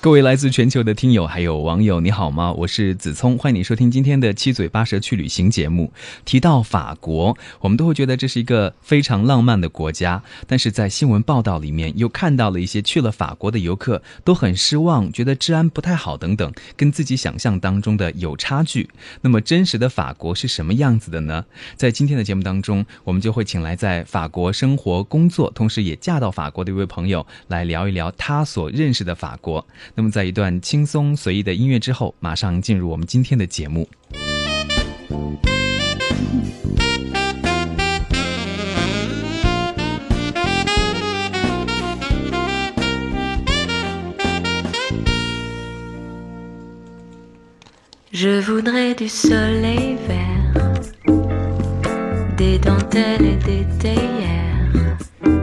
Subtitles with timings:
[0.00, 2.52] 各位来自全球的听友还有网友，你好吗？
[2.52, 5.92] 我是子聪，欢迎你收听今天的七嘴八舌去旅行节目。
[6.24, 18.88] 提到法国，我们都会觉得这是一个非常浪漫的国家，但是在新闻报道里面又看到了一些去了法国的游客都很失望，觉得治安不太好等等，跟自己想象当中的有差距。
[19.22, 21.44] 那么真实的法国是什么样子的呢？
[21.74, 29.66] 在今天的节目当中，我们就会请来在法国生活工作，同时也嫁到法国的一位朋友来聊一聊他所认识的法国。
[29.94, 33.88] 那么，在一段轻松随意的音乐之后，马上进入我们今天的节目。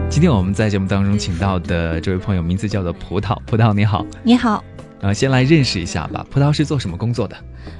[0.09, 4.63] 今天我们在节目当中请到的这位朋友名字叫做葡萄，葡萄你好，你好，
[5.01, 6.25] 呃，先来认识一下吧。
[6.31, 7.35] 葡萄是做什么工作的？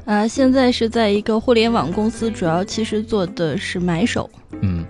[0.05, 4.29] 呃，现在是在一个互联网公司，主要其实做的是买手。
[4.61, 4.85] 嗯，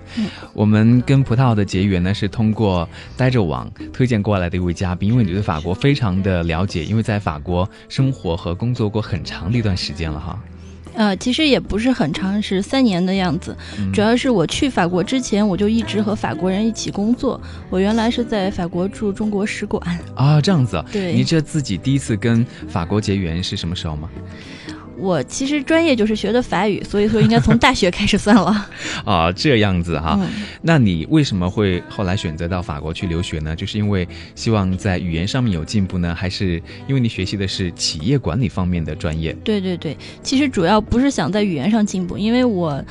[0.53, 10.39] 我们跟葡萄的结缘呢，是通过呆着网推荐过来的一位嘉宾，因为你对法国非常的了解，因为在法国生活和工作过很长的一段时间了哈。
[10.95, 13.55] 呃，其实也不是很长，是三年的样子。
[13.93, 17.39] 主要是我去法国之前，我就一直和法国人一起工作。
[17.69, 19.81] 我原来是在法国驻中国使馆
[20.15, 20.83] 啊，这样子。
[20.91, 24.09] 对，你这自己第一次跟法国结缘是什么时候吗？
[24.97, 28.67] 我其实专业就是学的法语，所以说应该从大学开始算了。
[29.05, 30.19] 啊，这样子哈。
[30.61, 33.55] 那你为什么会后来选择到法国去留学呢？
[33.55, 39.33] 就是因为希望在语言上面有进步呢，还是因为你学习的是企业管理方面的专业？
[39.43, 42.83] 对对对，其实主要不是想在语言上进步，因为我。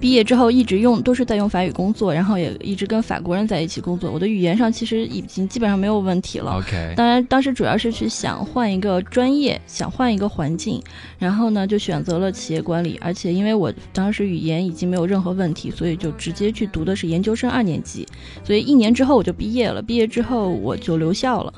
[0.00, 4.10] 毕业之后一直用都是在用法语工作，然后也一直跟法国人在一起工作。
[4.10, 6.58] 我的语言上其实已经基本上没有问题了。
[6.58, 10.80] OK，当然当时主要是去想换一个专业，想换一个环境，
[11.18, 12.98] 然后呢就选择了企业管理。
[13.00, 18.06] 而且因为我当时语言已经没有任何问题，所以就直接去读的是研究生二年级。
[18.44, 19.82] 所以一年之后我就毕业了。
[19.82, 21.52] 毕业之后我就留校了。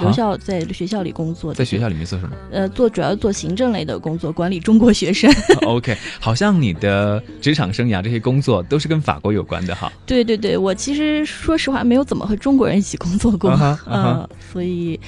[0.00, 2.34] 留校在学校里工作，在学校里面做什么？
[2.50, 5.32] 呃，做主要做行政类的工作，管理中国学生。
[5.66, 9.92] OK，好像你的职场生涯这些工作都是跟法国有关的哈。
[10.06, 13.50] 对对对，我其实说实话没有怎么和中国人一起工作过，
[13.86, 14.98] 嗯，所以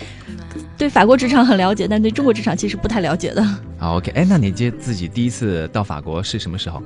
[0.76, 3.42] 对法国职场很了解，但对中国职场其实不太了解的。
[3.78, 6.82] 好，OK，哎，那你接自己第一次到法国是什么时候？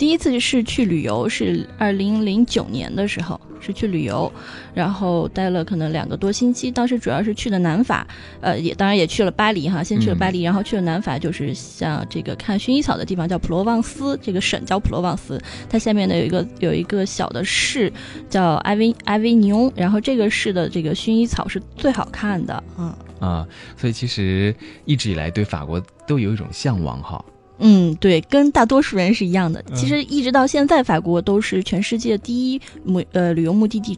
[0.00, 4.32] 第一次是去旅游，是二零零九年的时候，是去旅游，
[4.72, 6.70] 然后待了可能两个多星期。
[6.70, 8.06] 当时主要是去的南法，
[8.40, 15.38] 呃，也当然也去了巴黎哈，先去了巴黎，然后去了南法，就是像这个看薰衣草的地方叫普罗旺斯，这个省叫普罗旺斯，
[15.68, 17.92] 它下面呢有一个有一个小的市
[18.30, 22.90] 叫埃维埃维尼翁，然后这个市的这个薰衣草是最好看的，嗯
[23.20, 23.46] 啊，
[23.76, 24.56] 所以其实
[24.86, 27.22] 一直以来对法国都有一种向往哈。
[27.60, 29.62] 嗯，对，跟大多数人是一样的。
[29.74, 33.96] 其实一直到现在，法国都是全世界第一目呃旅游目的地，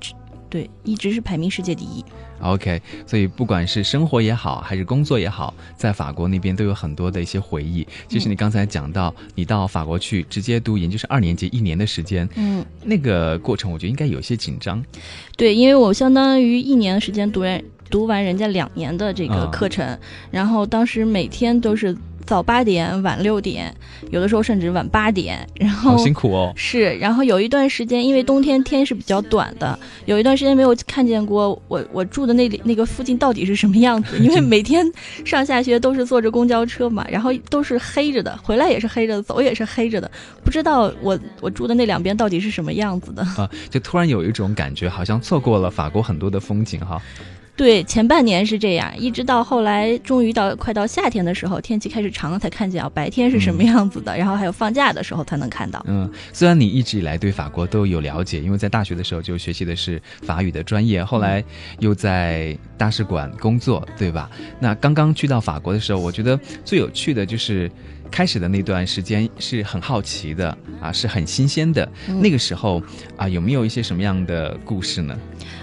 [0.51, 2.05] 对，一直是排名世界第一。
[2.41, 7.87] OK，所以不管是生活也好，还是工作也好，在法国那边都有很多的一些回忆。
[8.09, 14.85] 其实你刚才讲到，你到法国去直接读研究生二年级，一年的时间，嗯，那个过程我觉得应该有些紧张。
[15.37, 19.97] 对，因为我相当于一年的时间读完读完人家两年的这个课程，
[20.33, 21.97] 然后当时每天都是。
[22.25, 23.75] 早八点，晚六点，
[24.11, 26.53] 有的时候甚至晚八点，然后好辛苦哦。
[26.57, 34.87] 是，然后有一段时间，因为冬天天是比较短的，有一段时间没有看见过我我住的那里那个附近到底是什么样子，因为 每天
[35.25, 40.11] 上下学都是坐着公交车嘛，然后都是黑着的，回来也是黑着的，走也是黑着的，
[40.45, 47.01] 不知道我我住的那两边到底是什么样子的啊，就突然有一种感觉，好像错过了法国很多的风景哈。
[47.63, 55.81] 对，前半年是这样，一直到后来，终于到快到夏天的时候，天气开始长了，才看见啊白天是什么样子的，然后还有放假的时候才能看到。
[55.87, 61.45] 嗯，虽然你一直以来对法国都有了解，因为在大学的时候就学习的是法语的专业，后来
[61.79, 64.29] 又在大使馆工作，对吧？
[64.59, 67.71] 那刚刚去到法国的时候，我觉得最有趣的就是。
[68.11, 71.91] 开始的那段时间是很好奇的啊，是很新鲜的。
[72.21, 72.83] 那个时候
[73.17, 75.19] 啊，有没有一些什么样的故事呢？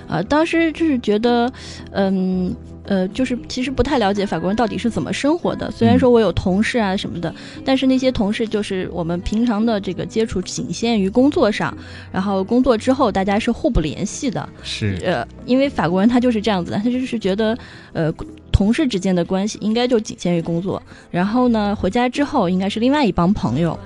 [0.09, 1.51] 啊，当时就是觉得，
[1.91, 2.56] 嗯。
[2.85, 5.69] 呃，就是其实不太了解法国人到底是怎么生活的。
[5.69, 7.31] 虽然说我有同事啊什么的，
[7.63, 11.71] 但是那些同事就是我们平常的这个接触仅限于工作上，
[12.11, 14.50] 然后工作之后大家是互不联系的。
[14.63, 17.56] 是，呃，因为法国人他就是这样子的，他就是觉得，
[17.94, 18.11] 呃，
[18.51, 23.77] 同事之间的关系应该就仅限于工作，然后呢，回家之后应该是另外一帮朋友。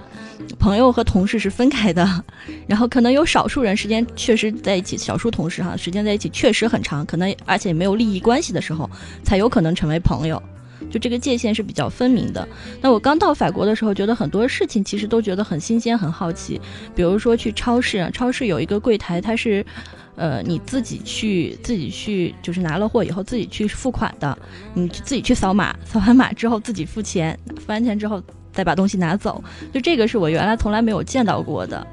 [0.59, 2.23] 朋友和同事是分开的，
[2.67, 8.89] 然后可能有少数人时间确实在一起，少数同事哈时间在一起确实很长，可能而且没有利益关系的时候，
[9.23, 10.41] 才有可能成为朋友，
[10.89, 12.47] 就这个界限是比较分明的。
[12.81, 16.59] 那我刚到法国的时候，觉得很多事情其实都觉得很新鲜、很好奇，
[16.95, 19.65] 比如说去超市，超市有一个柜台，它是，
[20.15, 24.37] 呃，你自己去自己去，就是拿了货以后自己去付款的，
[24.73, 28.21] 你自己去扫码，扫完码之后自己付钱，付完钱之后。
[28.53, 31.85] 再把东西拿走，就这个是我原来从来没有见到过的，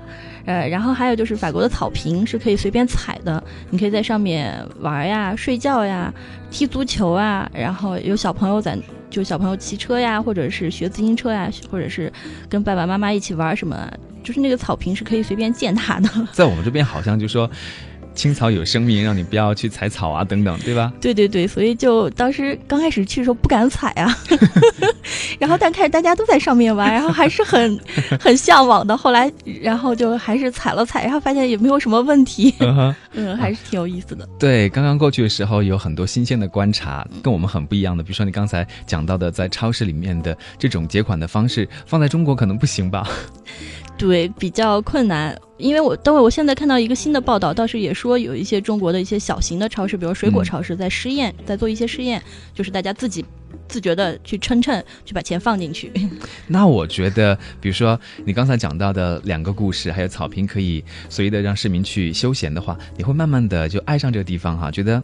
[0.44, 6.12] 呃，然后还有就是法国的草坪是可以随便踩的，你可以在上面玩呀、睡觉呀、
[6.50, 8.78] 踢足球啊，然后有小朋友在，
[9.08, 12.12] 就小朋友骑车呀，或者是学自行车呀，或者是
[12.48, 13.90] 跟爸爸妈妈一起玩什么，
[14.22, 16.08] 就是那个草坪是可以随便践踏的。
[16.32, 17.50] 在我们这边好像就说。
[18.14, 20.92] 青草有生命，让你不要去踩草啊，等等，对吧？
[21.00, 24.14] 对对对，所以就当时刚开始去的时候不敢踩啊，
[25.38, 27.78] 然后但看着大家都在上面玩，然后还是很
[28.20, 28.96] 很向往的。
[28.96, 32.54] 后来，然后就还是踩了踩，然后发现也没有什么问题，
[33.12, 34.28] 嗯，还是挺有意思的。
[34.38, 38.02] 对，刚刚过去的时候有很多新鲜的观察，跟我们很不一样的。
[38.02, 43.08] 比如说你刚才讲到的，在超市里面的这种结款的方式，放在中国可能不行吧？
[43.96, 52.22] 对，比较困难，因为我等会我现在看到一个新的报道，倒是也说有一些中国的一些小型的超市，比如水果超市，在试验，在做一些试验，
[52.54, 53.24] 就是大家自己
[53.68, 55.92] 自觉的去称称，去把钱放进去。
[56.48, 65.02] 那我觉得，比如说你刚才讲到的两个故事，还有草坪可以随意的让市民去休闲的话，你会慢慢的就爱上这个地方哈，觉得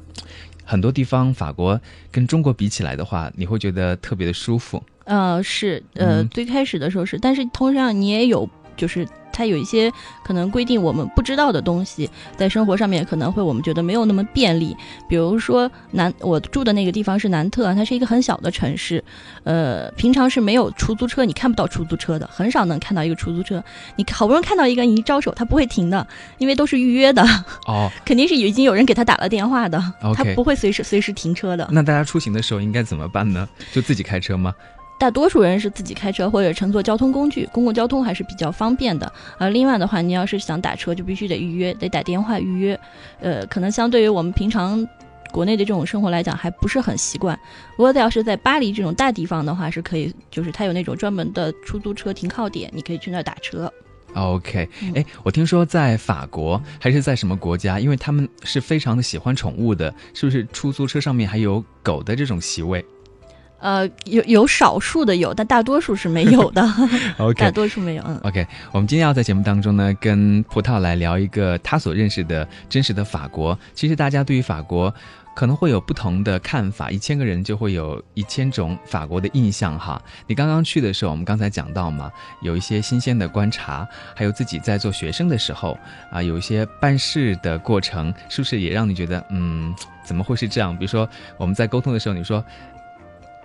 [0.65, 1.79] 很多地方法国
[2.11, 4.83] 跟中国比起来的话，你会觉得特别的舒服。
[5.05, 8.49] 呃，是，呃，最开始的时候是，但是同样你也有。
[8.77, 9.93] 就是它有一些
[10.25, 14.77] 可能规定我们不知道的东西，在生活上面可能会我们觉得没有那么便利。
[15.09, 19.03] 比如说南我住的那个地方是南特，它是一个很小的城市，
[19.45, 23.63] 呃，平常是没有出租车，你看不到出租车的，很少能看到一个出租车。
[23.97, 26.07] 你好不容易看到一个，你一招手，它不会停的，
[26.39, 27.23] 因为都是预约的。
[27.67, 29.79] 哦， 肯定是已经有人给他打了电话的，
[30.15, 31.69] 他不会随时随时停车的。
[31.71, 33.49] 那大家出行的时候应该怎么办呢？
[33.73, 34.55] 就自己开车吗？
[34.99, 39.13] 大多数人是自己开车或者乘坐交通工具，公共交通还是比较方便的。
[39.39, 42.79] 呃，另外的话，你要是想打车，就必须得预约，得打电话预约。
[43.21, 44.87] 呃，可能相对于我们平常
[45.31, 47.39] 国内的这种生活来讲，还不是很习惯。
[47.77, 53.71] 不过，要是在巴黎这种大地方的话，是可以，就是它有那种专门的出租车停靠点，你可以去那儿打车。
[54.15, 60.47] OK，哎，我听说在法国还是在什么国家，因为他们是非常的喜欢宠物的，是不是？
[60.55, 62.83] 出租车上面还有狗的这种席位？
[63.59, 66.63] 呃，有有少数的有，但大多数是没有的。
[67.19, 68.05] OK，大多数没有。
[68.07, 73.59] 嗯，OK，我们今天要在节目当中呢，跟葡萄来聊一个他所认识的真实的法国。
[73.75, 74.93] 其实大家对于法国
[75.35, 80.01] 可能会有不同的看法，一千个人就会有一千种法国的印象哈。
[80.27, 82.13] 你刚刚去的时候，我们刚才讲到嘛，
[82.43, 85.77] 有一些新鲜的观察，还有自己在做学生的时候
[86.11, 89.75] 啊，有一些办事的过程，是不是也让你觉得嗯，
[90.05, 90.77] 怎么会是这样？
[90.77, 92.45] 比如说我们在沟通的时候，你说。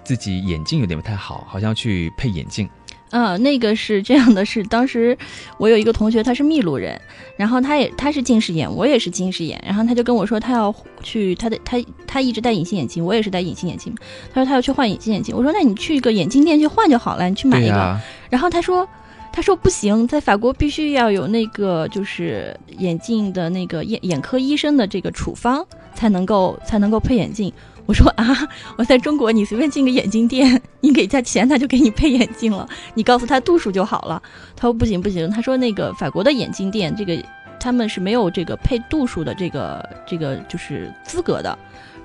[0.03, 2.69] 自己眼镜有点不太好，好像要去配眼镜。
[3.13, 5.17] 嗯，那个是这样的，是当时
[5.57, 6.97] 我有一个同学，他是秘鲁人，
[7.35, 11.77] 然后他也他是近视眼，我也是近视眼，然后他就跟我说他要去他的他
[12.07, 13.93] 他一直戴隐形眼镜，我也是戴隐形眼镜，
[14.33, 17.99] 他说他要去换隐形眼镜，我说那你去一个眼镜店去换就好了，你去买一个。
[18.29, 18.87] 然后他说
[19.33, 27.51] 他说不行，在法国必须要有那个就是眼镜的那个眼眼科医生的这个处方才能够才能够配眼镜。
[27.85, 32.67] 我说啊，我在中国，你随便进个眼镜店， 你给他钱，他就给你配眼镜了。
[32.93, 34.21] 你告诉他度数就好了。
[34.55, 37.17] 他说不行不行，他说那个法国的眼镜店，这个
[37.59, 41.57] 他们是没有这个配度数的这个这个就是资格的，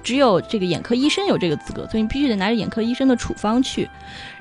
[0.03, 3.89] 只有这个眼科医生有这个资格，所以你必须得拿着眼科医生的处方去。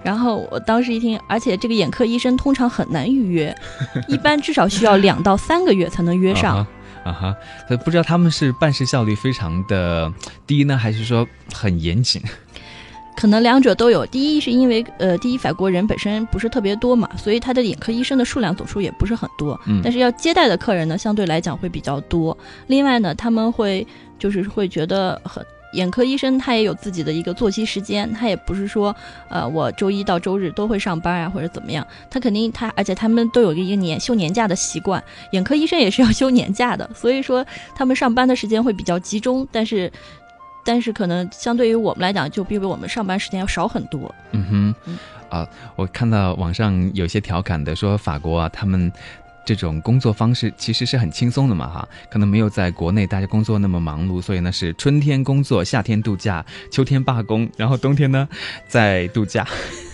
[0.01, 3.55] 然后我当时一听，而且这个眼科医生通常很难预约，
[4.07, 6.65] 一般至少需要两到三个月才能约上。
[7.05, 7.35] 啊哈，
[7.85, 10.11] 不知道他们是办事效率非常的
[10.45, 12.21] 低呢，还是说很严谨？
[13.15, 14.05] 可能两者都有。
[14.07, 19.57] 第一是因为呃，第一法国人本身不是特别多嘛，所以他的眼科医生的数量总数也不是很多。
[19.67, 22.37] 嗯，但是要接待的客人呢，相对来讲会比较多。
[22.67, 23.87] 另外呢，他们会
[24.19, 25.45] 就是会觉得很。
[25.75, 28.95] 眼科医生他也有自己的一个作息时间，他也不是说，
[29.29, 31.85] 呃，我周一到周日都会上班啊，或者怎么样。
[32.09, 39.47] 他肯定他，而且他们都有一个年休年假的习惯，眼科医生也是要 休年假的，所以说他们上班的时间会比较集中。
[39.51, 39.91] 但是，
[40.63, 44.13] 但是可能相对于我们来讲，就比我们上班时间要少很多。
[44.31, 44.97] 嗯哼嗯，
[45.29, 48.91] 啊，我看到网上有些调侃的说法国啊，他们。
[49.45, 58.27] 这种工作方式其实是很轻松的嘛，哈，可能没有在国内大家工作那么忙碌，所以呢是春天工作，夏天度假，秋天罢工，然后冬天呢
[58.67, 59.47] 在度假。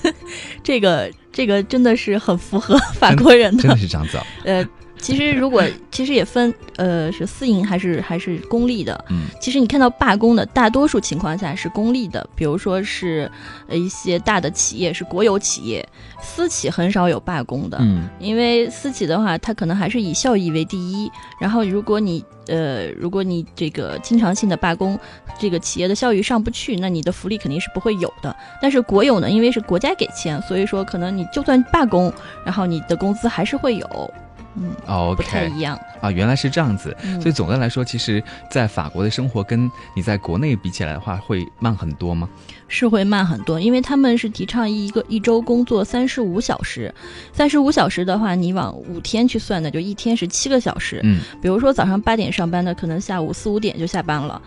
[0.64, 4.26] 这个这个真的是很符合法国人的，真的是这样子哦。
[4.46, 4.66] 呃，
[5.02, 9.04] 其实如果 其实也分呃是私营还是还是公立的。
[9.10, 13.30] 嗯，其实你看到罢工的大多数情况下是公立的，比如说是
[13.68, 15.86] 呃一些大的企业是国有企业，
[16.22, 17.78] 私企很少有罢工的。
[17.82, 21.12] 嗯因为私企的话，它可能还是以效益为第一。
[21.40, 24.98] 然后，如果你呃，如果你这个经常性的罢工，
[25.40, 28.36] 这个企业的效益上不去，那你的福利肯定是不会有的。
[28.62, 32.14] 但是国有呢，因为是国家给钱，所以说可能你就算罢工，
[32.46, 34.14] 然后你的工资还是会有，
[34.56, 34.76] 嗯，
[35.16, 35.80] 不太，OK 一样。
[36.02, 36.96] 啊，原来是这样子。
[37.04, 42.28] 嗯所以总的来说，其实，在法国的生活跟你在国内比起来的话，会慢很多吗？
[42.68, 46.94] 是会慢很多，因为他们是提倡一个一周工作三十五小时，
[47.34, 51.00] 三十五小时的话，你往五天去算的，就一天是七个小时。
[51.04, 54.42] 嗯比如说早上八点上班的，可能下午四五点就下班了。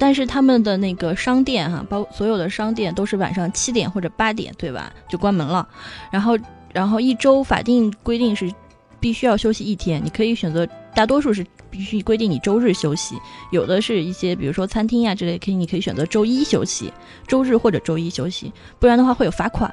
[0.00, 4.92] 但是他们的那个商店哈，包所有的商店都是晚上七点或者八点，对吧？
[5.08, 5.66] 就关门了。
[6.10, 6.38] 然后，
[6.72, 8.52] 然后一周法定规定是
[9.00, 13.14] 必须要休息一天，你可以选择，大多数是必须规定你周日休息，
[13.52, 16.92] 有的是一些比如说餐厅呀、之类，可以你可以选择周一休息，
[17.26, 19.70] 周日或者周一休息，不然的话会有罚款。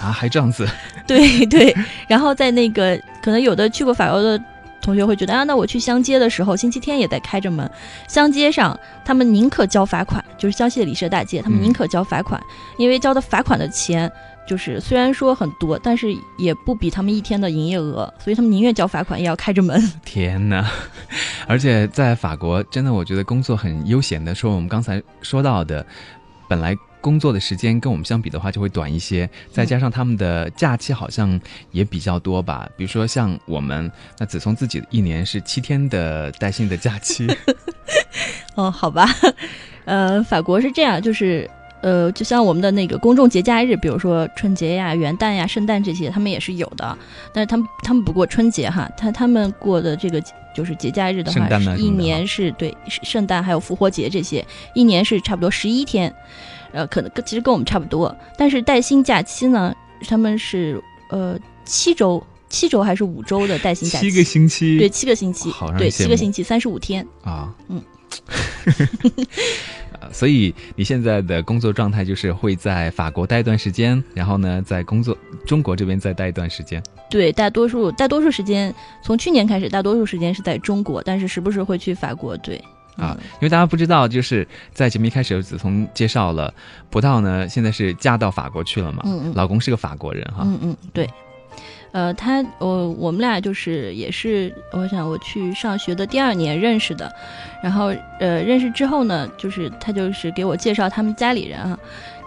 [0.00, 0.68] 啊，还这样子。
[1.06, 1.74] 对对，
[2.08, 4.40] 然后在那个可能有的去过法国的
[4.80, 7.68] 同学会觉得啊，那我去香街的时候，星期天也在开着门，
[8.08, 12.40] 香街上他们宁可交罚款，就是香榭里舍大街，他们嗯宁可交罚款，
[12.78, 14.10] 因为交的罚款的钱。
[14.50, 19.80] 就是虽然说很多，但是也不比他们一天的营业额，所以他们宁愿交罚款也要开着门。
[20.04, 20.68] 天哪！
[21.46, 24.34] 而且在法国，真的我觉得工作很悠闲的。
[24.34, 25.86] 说我们刚才说到的，
[26.48, 31.40] 本来工作的时间跟我们相比的话就会短一些，再加上他们的假期好像
[31.70, 32.68] 也比较多吧。
[32.76, 33.88] 比如说像我们，
[34.18, 37.28] 那子聪自己一年是七天的带薪的假期。
[38.56, 39.06] 哦，好吧，
[39.86, 41.48] 呃，法国是这样，就是
[41.82, 46.96] 呃，就像我们的那个公众节假日，比如说春节呀、元旦呀、圣诞这些，他们也是有的。
[47.32, 50.22] 但是他们他们不过春节哈，他他们过的这个
[50.54, 56.14] 就是节假日的话，是一年是对圣诞还有复活节这些，一年是差不多十一天，
[56.72, 58.14] 呃，可能跟其实跟我们差不多。
[58.36, 59.74] 但是带薪假期呢，
[60.08, 62.22] 他们是呃七周。
[62.52, 64.10] 七周还是五周的带薪假期？
[64.10, 67.06] 七个星期，对，七个星期对，七个星期，三十五天。
[67.22, 67.80] 啊，嗯，
[68.66, 69.79] 呃
[70.12, 75.16] 所以你现在的工作状态就是会在法国待一段时间，然后呢，在工作
[75.46, 76.82] 中国这边再待一段时间。
[77.10, 82.36] 对，大多数大多数时间，从去年开始，大多数时间是在中国，但是时不时会去法国。
[82.36, 82.56] 对，
[82.96, 86.52] 啊嗯，因为大家不知道，就是在节目一开始，子聪介绍了
[86.90, 91.08] 葡萄呢，现在是嫁到法国去了嘛，嗯嗯老公是个法国人哈，嗯嗯，对。
[91.92, 97.12] 呃，他我我们俩就是也是，我想我去上学的第二年认识的，
[97.62, 97.86] 然后
[98.20, 101.78] 呃认识之后呢，就是他就是给我介绍他们家里人啊，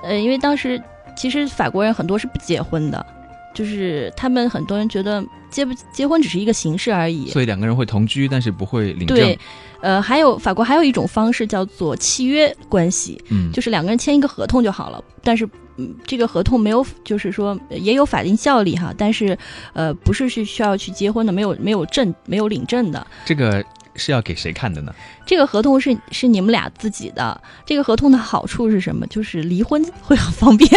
[0.03, 0.81] 呃，因为当时
[1.15, 3.05] 其实法国人很多是不结婚的，
[3.53, 9.17] 就是他们很多人觉得结不结婚只是一个形式而已，所以两个人会同居，但是不会领证。
[9.17, 9.39] 对，
[9.81, 15.47] 呃，还有法国还有一种方式叫做契约关系，嗯，就是两个人签一个合同就好了，但是。
[15.77, 19.37] 嗯，这个合同没有，就是说呃也有法定效力哈，但是，
[19.73, 23.05] 呃，不是是需要去结婚的，没有没有证，没有领证的。
[23.25, 23.63] 这个
[23.95, 24.93] 是要给谁看的呢？
[25.25, 27.41] 这个合同是是你们俩自己的。
[27.65, 29.07] 这个合同的好处是什么？
[29.07, 30.69] 就是离婚会很方便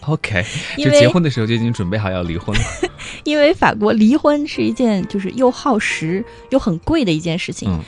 [0.00, 0.44] ，OK，
[0.76, 2.64] 就结婚的时候就已经准备好要离婚了。
[3.24, 7.70] 因为法国离婚是一件就是又耗时又很贵的一件事情。
[7.70, 7.80] 嗯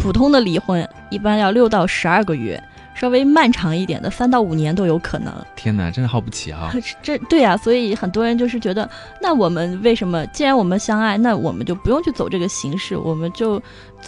[0.00, 2.62] 普通的离婚一般要六到十二个月，
[2.98, 5.32] 稍微漫长一点的三到五年都有可能。
[5.54, 6.72] 天哪，真的耗不起啊！
[7.02, 8.88] 这对啊，所以很多人就是觉得，
[9.22, 13.62] 那我们为什么既然我们相爱，那我们就不用去走这个形式，我们就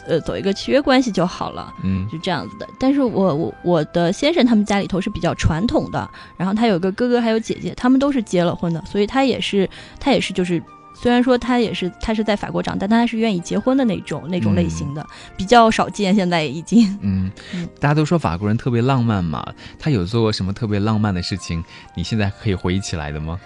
[0.06, 1.72] 呃走一个契约关系就好了。
[1.84, 2.66] 嗯就这样子的。
[2.78, 9.68] 但是我我我的先生他们家里头是比较传统的，然后他有个哥哥还有姐姐，他们都是结了婚的，所以他也是
[10.00, 10.60] 他也是就是。
[11.00, 16.14] 虽然说他也是他是在法国长大，但他是愿意结婚的那种那种类型的，比较少见。
[16.14, 19.42] 现在已经嗯嗯，大家都说法国人特别浪漫嘛，
[19.78, 21.64] 他有做过什么特别浪漫的事情？
[21.94, 23.40] 你现在可以回忆起来的吗？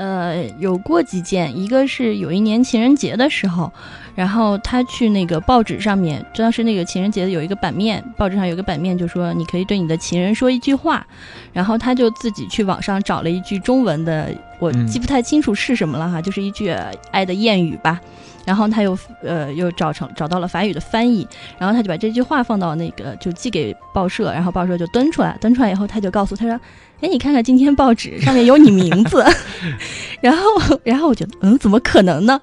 [0.00, 3.70] 呃有过几件，一个是有一年情人节的时候，
[4.14, 11.06] 然后他去那个报纸上面，当时那个情人节有一个版面，报纸上有个版面就说你可以对你的情人说一句话，
[11.52, 16.70] 然后他就自己去网上找了一句中文的，我记不太清楚是什么了哈，就是一句
[17.10, 18.00] 爱的谚语吧。
[18.46, 21.28] 然后他又呃又找成找到了法语的翻译，
[21.58, 26.58] 然后他就把这句话放到那个就寄给报社，然后报社就登出来，登出来以后他就告诉他说。
[27.00, 29.24] 哎，你看看今天报纸上面有你名字，
[30.20, 32.40] 然后，然后我觉得，嗯，怎么可能呢？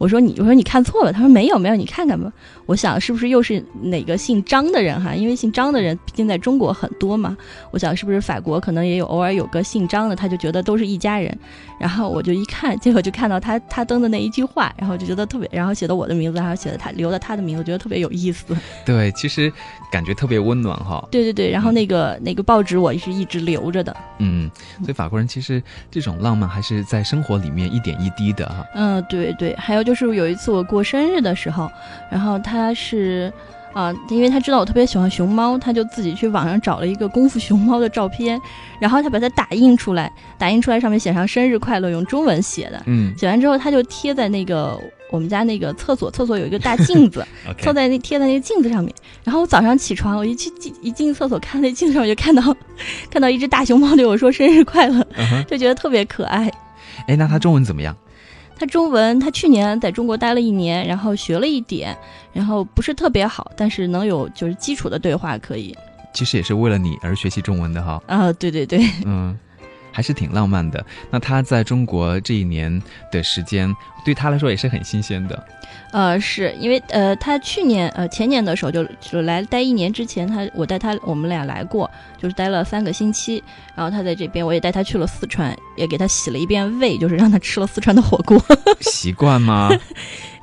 [0.00, 1.12] 我说你，我说你看错了。
[1.12, 2.32] 他说没有，没有，你看看吧。
[2.64, 5.14] 我想是不是又是哪个姓张的人哈？
[5.14, 7.36] 因为姓张的人毕竟在中国很多嘛。
[7.70, 11.36] 我想是不是法国可能也有偶尔有个姓张的，他就觉得都是一家人。
[11.78, 18.56] 然后我就一看，结果就看到他他登的那一句话，然后就觉得特别，然后写的我的名字，然后写的他留的他的名字，觉得特别有意思。
[18.86, 19.52] 对，其实
[19.92, 21.06] 感觉特别温暖哈。
[21.10, 23.94] 对对对，然后那个那个报纸我是一直留着的。
[24.18, 28.64] 嗯，所以法国人其实这种浪漫还是在生活里面一点一滴的哈。
[28.74, 31.70] 嗯，对对，还有就是有一次我过生日的时候，
[32.10, 33.32] 然后他是，
[33.72, 38.40] 啊，因为他知道我特别喜欢熊猫，他就自己去网上找了一个功夫熊猫的照片，
[38.80, 42.82] 然后他把它打印出来，打印出来上面写上生日快乐，用中文写的。
[42.86, 44.78] 嗯，写完之后他就贴在那个。
[45.12, 47.26] 我们家那个厕所，厕所有一个大镜子，
[47.58, 48.94] 凑在那贴在那个镜子上面。
[49.24, 52.40] 然后我早上起床，我一去进一进厕所，看那镜子上，我就看到
[53.10, 55.04] 看到一只大熊猫对我说生日快乐，
[55.48, 56.48] 就觉得特别可爱。
[57.08, 57.92] 哎，那他中文怎么样？
[58.60, 61.96] 他中文，他去年在中国待了一年，然后学了一点，
[62.30, 65.74] 然后不是特别好，但是能有就是基础的对话可以。
[66.12, 68.02] 其实也是为了你而学习中文的哈。
[68.06, 69.36] 啊，对对对，嗯。
[69.92, 70.86] 还是挺浪漫的。
[71.10, 75.44] 那他在中国这一年的时间，对他来说也是很新鲜的。
[75.92, 83.42] 呃，是因为呃，他去年呃前年的时候就就来待一年之前，他我带他我们俩来过，就是待了三个星期。
[83.74, 88.40] 然后他在这边，我也带他去了四川，也给他洗了一遍胃，就是让他吃了四川的火锅。
[88.80, 89.70] 习惯吗？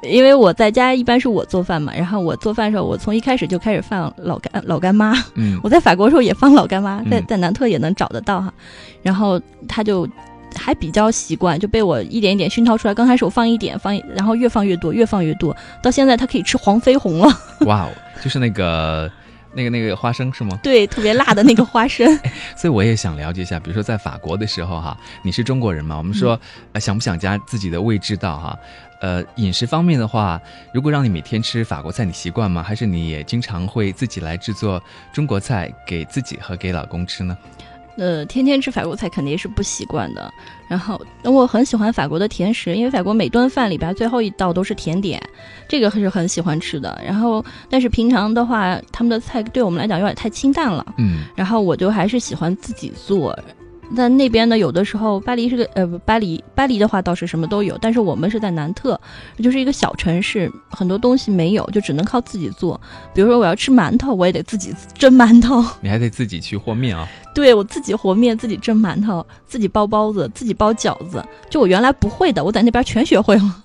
[0.03, 5.13] 因为我在家一般是我做饭嘛，然后我做饭的时候，我从一开始就开始放老干老干妈。
[5.35, 8.53] 嗯，我在法国的时候也放老干妈，在在南特也能找得到哈。
[9.01, 10.07] 然后他就
[10.55, 12.93] 还比较习惯，就被我一点一点熏陶出来。
[12.93, 17.27] 刚开始我放一点，放，然后越放越多，越放越多，到现在他可以吃黄飞鸿了。
[17.65, 17.91] 哇哦，
[18.23, 19.11] 就是那个
[19.53, 20.57] 那个那个花生是吗？
[20.63, 22.07] 对，特别辣的那个花生。
[22.55, 25.97] 所以我也想了解一下，比如说在法国的时候哈，你是中国人嘛？
[25.97, 26.39] 我们说
[26.79, 28.57] 想不想加自己的味知道哈？
[28.99, 30.41] 呃，饮食方面的话，
[30.73, 32.63] 如果让你每天吃法国菜，你习惯吗？
[32.63, 34.81] 还是你也经常会自己来制作
[35.13, 37.37] 中国菜给自己和给老公吃呢？
[37.97, 40.31] 呃，天天吃法国菜肯定是不习惯的。
[40.67, 45.21] 然后，我很喜欢法国的甜食，因为法国每顿饭里边最后一道都是甜点，
[45.67, 46.99] 这个还是很喜欢吃的。
[47.03, 50.85] 然后，但是平常的话，他们的菜对我们来讲有点太清淡了。
[50.97, 51.25] 嗯。
[51.35, 53.37] 然后我就还是喜欢自己做。
[53.95, 58.99] 在那边呢，有的时候巴黎是个呃不巴黎巴黎的话倒是什么都有，但是我们是在南特，
[59.41, 62.79] 就是一个小城市，很多东西没有，就只能靠自己做。
[63.13, 65.63] 比如说我要吃馒头，我也得自己蒸馒头。
[65.81, 67.07] 你还得自己去和面啊？
[67.33, 71.23] 对，我自己和面，自己蒸馒头，自己包包子，自己包饺子。
[71.49, 73.63] 就我原来不会的，我在那边全学会了。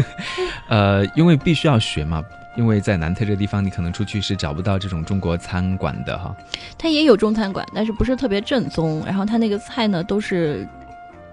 [0.68, 2.22] 呃，因为必须要学嘛。
[2.56, 6.34] 因为在南特这个地方，你可能出去是找不到这种中国餐馆的哈。
[6.78, 9.02] 它也有中餐馆，但是不是特别正宗。
[9.04, 10.66] 然后它那个菜呢，都是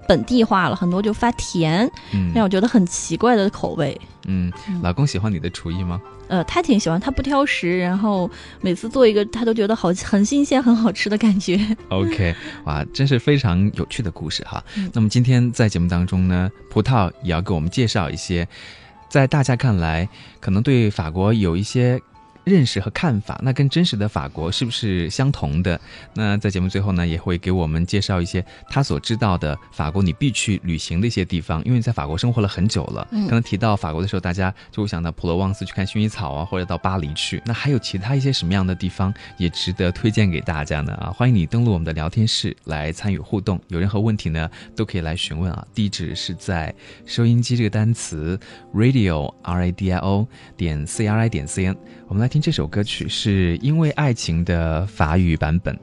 [0.07, 3.99] 本地化了很多，就发甜，嗯让我觉得很奇怪的口味。
[4.27, 6.01] 嗯，老公喜欢你的厨艺吗？
[6.29, 8.29] 呃，他挺喜欢，他不挑食，然后
[8.61, 11.59] 每次做一个，他都觉得好很新鲜、很好吃的感觉。
[11.89, 12.33] OK，
[12.63, 14.63] 哇，真是非常有趣的故事哈。
[14.93, 18.47] 那么今天在节目当中呢，葡萄也要给我们介绍一些。
[19.13, 22.01] 在大家看来，可能对法国有一些。
[22.43, 25.79] 认识和看法，那跟真实的法国是不是相同的？
[26.13, 31.63] 那在节目最后呢，也会给我们介绍一些他所知道的法国你必去旅行的一些地方。
[31.63, 37.41] 因为在法国生活了很久了，嗯刚刚提到法国的时候，大家就会想到普罗旺斯去看薰衣草啊，或者到巴黎去。
[37.45, 40.93] 那还有其他一些什么样的地方也值得推荐给大家呢？
[40.95, 45.65] 啊，欢迎你登录我们的聊天室来参与互动，有任何问题呢，都可以来询问啊。
[45.73, 46.73] 地址是在
[47.05, 48.39] 收音机这个单词
[48.73, 50.27] radio r a d i o
[50.57, 51.75] 点 c r i 点 c n。
[52.07, 55.77] 我们来听这首歌曲，是因为爱情的法语版本。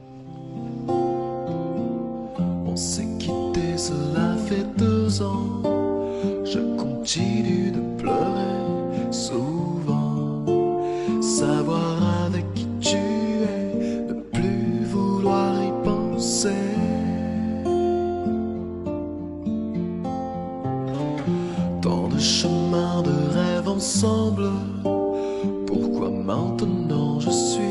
[26.09, 27.61] Maintenant je suis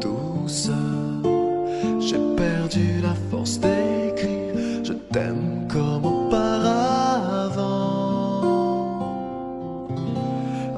[0.00, 0.28] tout.
[2.00, 4.54] J'ai perdu la force d'écrire.
[4.84, 6.38] Je t'aime comme auparavant.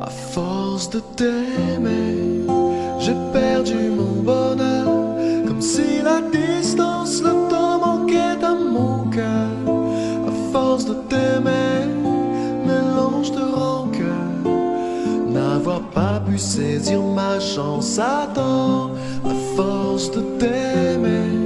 [0.01, 2.47] À force de t'aimer,
[2.99, 3.91] j'ai perdu
[16.41, 17.99] saisir ma chance.
[17.99, 18.93] Attends,
[19.25, 21.40] à force de t'aimer,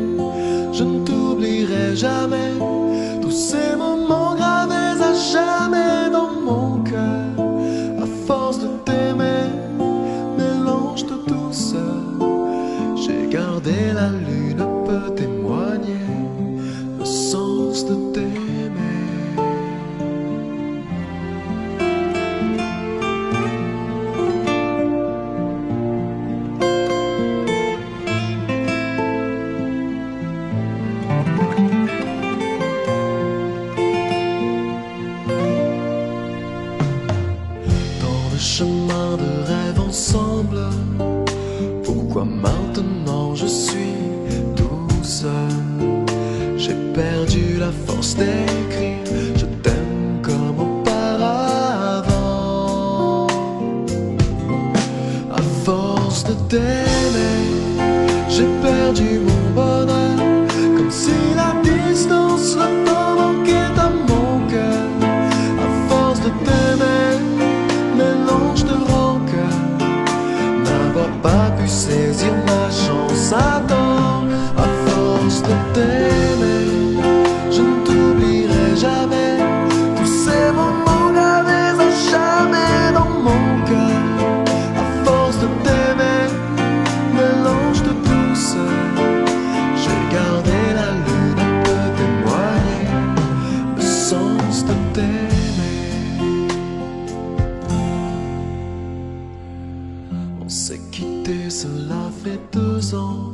[101.64, 103.32] cela fait deux ans.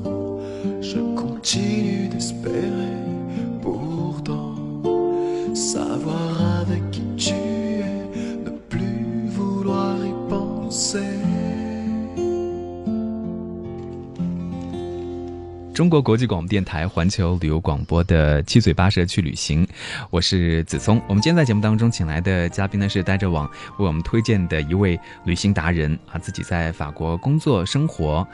[0.81, 2.99] Je continue d'espérer,
[3.63, 4.55] pourtant,
[15.81, 19.67] 中国国际广播电台环球旅游广播的七嘴八舌去旅行，
[20.11, 21.01] 我是子聪。
[21.09, 28.29] 我们今天在节目当中请来的嘉宾呢是带着网为我们推荐的一位旅行达人啊，自己在法国工作生活。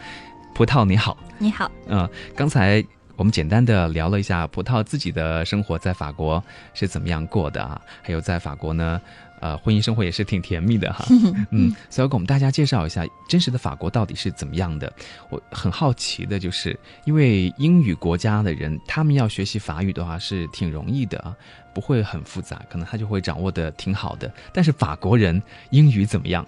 [0.56, 6.42] 葡萄你好，你好，呃，刚才我们简单的聊了一下葡萄自己的生活在法国
[6.74, 9.00] 是怎么样过的啊，还有在法国呢，
[9.40, 11.04] 呃，婚姻生活也是挺甜蜜的哈。
[11.50, 14.92] 嗯，所以要给我们大家介绍一下真实的法国到底是怎么样的。
[15.30, 21.36] 我很好奇的就是，因为英语国家的人，他们要学习法语的话是挺容易的啊，
[21.74, 24.32] 不会很复杂，可能他就会掌握的挺好的。
[24.52, 26.46] 但是法国人英语怎么样？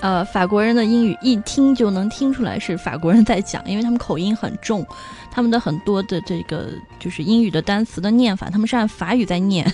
[0.00, 4.86] 呃，法国人的英语一听就能听出来是法国人在讲，因为他们口音很重，
[5.30, 9.66] 他们的很多的这个就是英语的单词的念法，他们是按法语在念，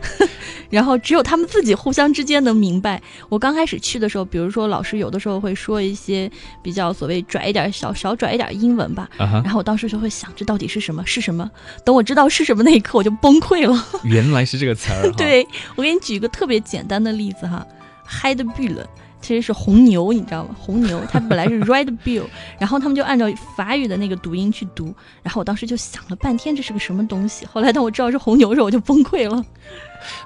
[0.68, 3.00] 然后只有他们自己互相之间能明白。
[3.30, 11.02] 我刚开始去的时候，比如说老师有的时候会说一些比较所谓拽一点、小小拽一点英文吧，然后我当时就会想，这到底是什么？
[11.06, 11.50] 是什么？
[11.82, 13.82] 等我知道是什么那一刻，我就崩溃了。
[14.02, 15.10] 原来是这个词儿。
[15.16, 15.46] 对
[15.76, 17.66] 我给你举一个特别简单的例子哈
[18.04, 18.86] h i d b u l
[19.22, 20.54] 其实是红牛，你知道吗？
[20.58, 22.24] 红牛 它本来是 Red Bull，
[22.58, 27.46] 然后他们就按照法语的那个读音去读，然后我当时就想了半天这是个什么东西。
[27.46, 29.42] 后来当我知道是红牛的时候，我就崩溃了。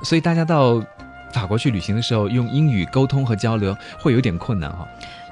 [0.03, 0.83] 所以大家到
[1.33, 4.89] 法国去旅行的时候，用英语沟通和交流会有点困难哈。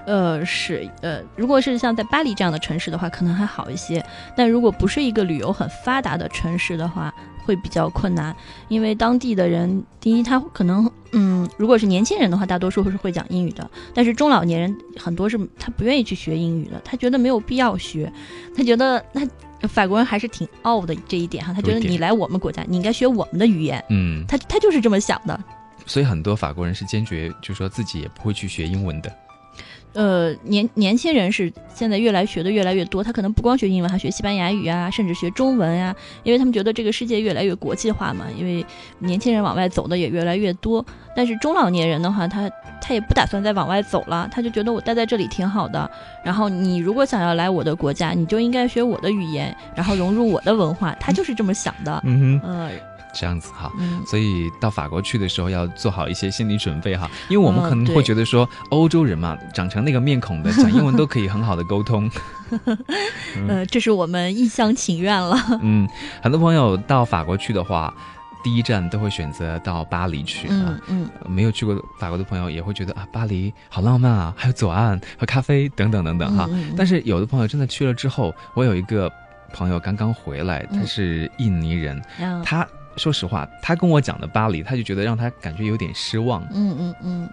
[0.07, 4.05] 呃，是呃，如果是像在巴黎这样的城市的话，可能还好一些。
[4.37, 7.11] 但如果不是一个旅游很发达的城市的话，
[7.45, 8.35] 会比较困难，
[8.69, 18.11] 因为当地的人，第一他可能，嗯，如果是年轻人的话，大多数是会讲英语的，但是中老年人很多是他不愿意去学英语的，他觉得没有必要学，
[18.57, 19.27] 他觉得那
[19.69, 25.39] 法国人还是挺傲的这一点哈，他觉得你来我们国家，你应该学我们的语言，嗯，他他就是这么想的。
[25.87, 29.15] 所以很多法国人是坚决就说自己也不会去学英文的。
[29.95, 38.65] 呃，年年轻人是现在越来学的越来越多，他可能不光学英文，还学西班牙语啊，甚至学中文呀、因为他们觉得这个世界越来越国际化嘛，因为
[38.99, 40.85] 年轻人往外走的也越来越多。
[41.17, 45.89] 但是中老年人的话，他他也不打算再往外走了，他就觉得我待在这里挺好的。
[46.25, 52.03] 然后你如果想要来我的国家，你就应该学我的语言，然后融入我的文化，他就是这么想的。
[52.05, 52.71] 嗯哼，呃，
[53.15, 53.73] 这样子哈。
[53.79, 62.11] 嗯，所以到法国去的时候要做好一些心理准备哈，因为我们嗯可能会觉得说欧洲人嘛，长成那个面孔的， 讲英文都可以很好的沟通。
[63.49, 65.37] 呃，这是我们一厢情愿了。
[65.63, 65.89] 嗯，
[66.23, 67.93] 很多朋友到法国去的话，
[68.45, 71.09] 第一站都会选择到巴黎去啊嗯。
[71.25, 71.33] 嗯。
[71.33, 76.49] 没有去过法国的朋友也会觉得啊，巴黎好浪漫啊，还有左岸和咖啡等等等等哈。
[76.77, 79.11] 但是有的朋友真的去了之后，我有一个
[79.53, 86.43] 朋友刚刚回来，他嗯是印尼人，嗯他说实话，他跟我讲的巴黎，他就觉得让他感觉有点失望。
[86.53, 87.29] 嗯嗯嗯，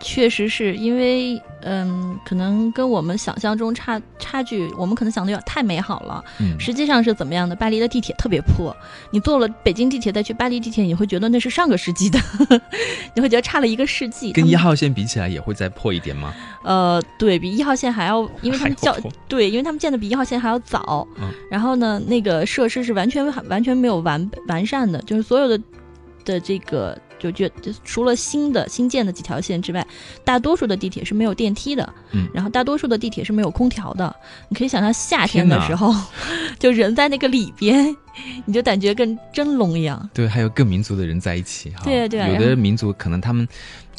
[0.00, 6.22] 确实是因为，嗯，可能跟我们想象中差差距，我们可能想的有点太美好了。
[6.40, 7.56] 嗯，实际上是怎么样的？
[7.56, 8.76] 巴黎的地铁特别破，
[9.10, 12.18] 你坐了北京地铁再去巴黎地铁，你会觉得那是上个世纪的，
[13.14, 14.32] 你会觉得差了一个世纪。
[14.32, 16.34] 跟一号线比起来也会再破一点吗？
[16.62, 18.96] 呃，对比一号线还要，因为他们叫
[19.28, 21.06] 对，因为他们建的比一号线还要早。
[21.18, 25.60] 嗯然后呢，那个设施是完全完全没有完完善的，就是所有的
[26.24, 29.86] 的这个就觉就除了新的新建的几条线之外，
[30.24, 31.92] 大多数的地铁是没有电梯的。
[32.12, 34.14] 嗯然后大多数的地铁是没有空调的。
[34.48, 35.94] 你可以想象夏天的时候，
[36.58, 37.96] 就人在那个里边，
[38.44, 40.08] 你就感觉跟蒸笼一样。
[40.12, 41.82] 对，还有各民族的人在一起哈。
[41.84, 43.46] 对啊对啊有的民族可能他们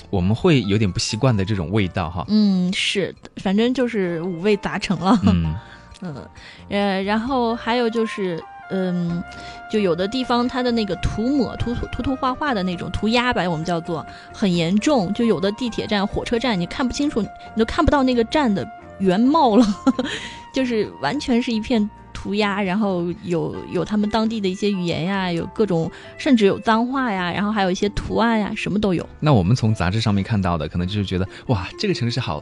[0.10, 2.26] 我们会有点不习惯的这种味道哈。
[2.30, 5.20] 嗯，是，反正就是五味杂陈了。
[5.24, 5.56] 嗯
[6.02, 6.28] 嗯，
[6.70, 9.24] 呃，然后还有就是，嗯，
[9.70, 15.14] 就有的地方它的那个涂抹、涂涂涂涂画画的那种涂鸦吧，我们叫做很严重。
[15.14, 18.68] 就有的地铁站、火车站，你看不清楚，你都看不到那个站的
[19.00, 19.66] 原貌了，
[20.54, 29.08] 就是完全是一片涂鸦，然后有有他们当地的一些语言呀，有各种，甚至有脏话呀，然后还有一些图案呀，什么都有。
[29.20, 32.42] 那我们从杂志上面看到的，可能就是觉得哇，这个城市好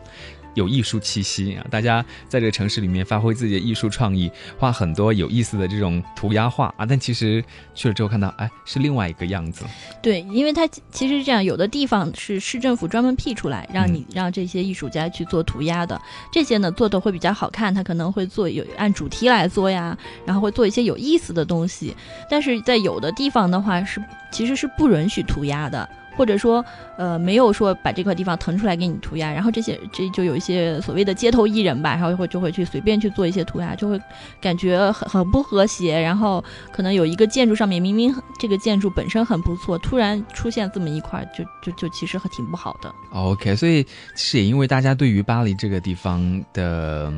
[0.54, 1.66] 有艺术气息啊！
[1.70, 6.86] 大家在这个城市里面发挥自己的艺术创意，画很多有意思的这种涂鸦画啊。
[6.86, 9.66] 但其实去了之后看到，哎，是另外一个样子。
[10.02, 16.00] 对，因为它其其实是这样，有的地方是市政府专门辟出来，让你让这些艺术家去做涂鸦的，
[16.32, 21.96] 这些呢做的会比较好看，他可能会做有按主题来做呀，然后会做一些有意思的东西。
[22.30, 25.90] 但是在有的地方的话是其实是不允许涂鸦的。
[26.16, 26.64] 或者说，
[26.98, 34.00] 呃，没有说把这块地方腾出来给你涂鸦，然后这些这就有一些所谓的街头艺人吧，然后会就会去随便去做一些涂鸦，就会
[34.40, 42.94] 感觉很很不和谐，然后可能有一个建筑上面明明这个建筑本身很不错，突然出现这么一块，就就就其实还挺不好的。
[43.12, 47.12] OK，所以其实也因为大家对于巴黎这个地方的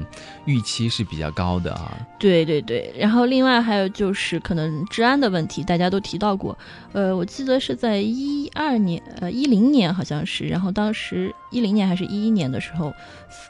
[0.45, 1.91] 预期是比较高的啊。
[2.19, 6.57] 对对对，然后另外还有就是可能治安的问题，大家都提到过。
[6.93, 12.93] 呃，我记得是在一二年，呃一零年好像是，然后当时一零年还是一一年的时候，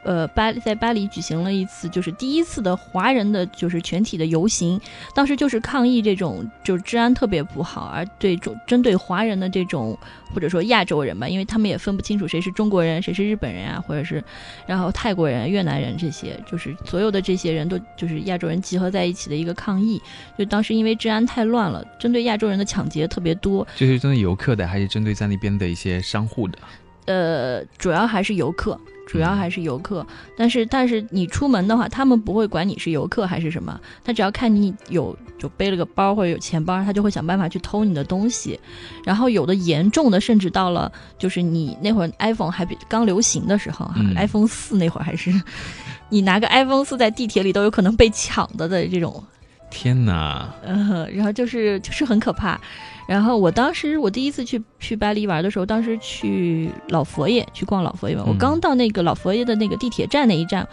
[0.04, 4.80] 呃巴在巴黎举行了一次就是第一次的华人的就是全体的游行，
[5.14, 9.98] 当时就是抗议这种就是治安特别不好，而对中针对华人的这种
[10.34, 14.22] 或者说亚洲人吧，因为他们也分不清楚谁是中国人，谁是日本人啊，或者是
[14.66, 20.00] 然后泰国人、越南人这些，就是所有的这些人都就是亚洲人集合在一起的一个抗议。
[20.38, 26.58] 就当时因为治安太乱了，针对亚洲人的抢劫特别多，就是针对游客的，还是针对在那边的一些商户的？
[27.06, 28.78] 呃，主要还是游客。
[29.08, 30.04] 主要还是游客，
[30.36, 38.58] 但是但是你出门的话，他们不会管你是游客还是什么，他只要看你有就背了个包或者有钱包，他就会想办法去偷你的东西。
[39.04, 40.90] 然后有的严重的，甚至到了
[41.20, 45.32] 就是你那会儿 iPhone 还比刚流行的时候哈、嗯 i p h o n e 四那会儿还是
[46.10, 49.22] 你拿个 iPhone 四在地铁里都有可能被抢的的这种
[49.70, 50.52] 天哪！
[50.64, 52.60] 嗯，然后就是就是很可怕。
[53.06, 58.24] 然后我当时我第一次去去巴黎玩的时候，当时去老佛爷去逛老佛爷嘛。
[58.26, 60.66] 我嗯刚到那个老佛爷的那个地铁站那一站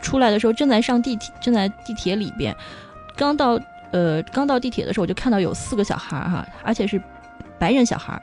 [0.00, 2.54] 出来的时候，正在上地铁，正在地铁里边。
[3.16, 3.58] 刚到
[3.92, 7.02] 呃刚到地铁的时候，我就看到有四个小孩儿哈，而且是
[7.58, 8.22] 白人小孩儿，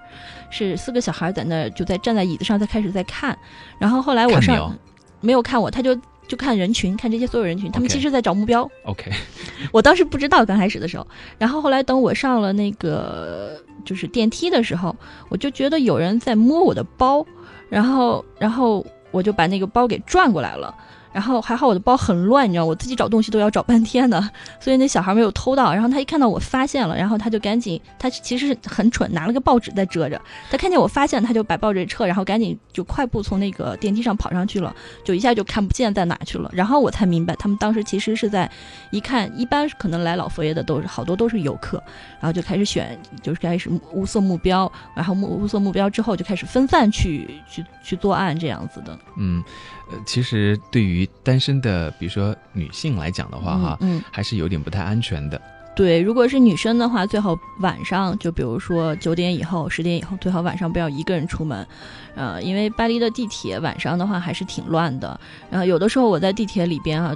[0.50, 3.38] 是四个小孩儿在那儿就在站在椅子上在开始在看。
[3.80, 4.76] 然后后来我上
[5.20, 8.70] 没有看我，他就就看人群，看这些所有人群，他们其实在找目标。
[8.84, 9.12] OK，
[9.72, 14.96] 我当时不知道刚开始的时候，然后后来等我上了那个就是电梯的时候，
[15.30, 17.26] 我就觉得有人在摸我的包，
[17.70, 20.76] 然后然后我就把那个包给转过来了。
[21.18, 24.22] 然后还好我的包很乱，你知道，我自己找东西都要找半天的，
[24.62, 25.74] 所以那小孩没有偷到。
[25.74, 30.22] 然后他一看到我发现了，然后他就赶紧，他其实很蠢，拿了个报纸在遮着。
[30.52, 34.72] 他看见我发现，他就把报纸撤，然后赶紧就快步从那个电梯上跑上去了，
[35.04, 36.52] 就一下就看不见在哪去了。
[36.54, 38.48] 然后我才明白，他们当时其实是在
[38.92, 41.82] 一看，一般可能来老佛爷的都是好多都是游客，
[42.20, 48.96] 然后就开始选，就是开始物色目标，然后目物色目标之后就开始分散去去去作案这样子的。
[49.18, 49.44] 嗯，
[49.92, 55.42] 呃，其实对于单身的，比如说女性来讲的话，哈，嗯，嗯还是有点不太安全的。
[55.76, 61.66] 对，如果是女生的话，最好晚上就比如说九点以后、十点以后，最好晚上不要一个人出门，
[62.16, 65.20] 呃，因为巴黎的地铁晚上的话还是挺乱的。
[65.52, 67.16] 然后有的时候我在地铁里边啊，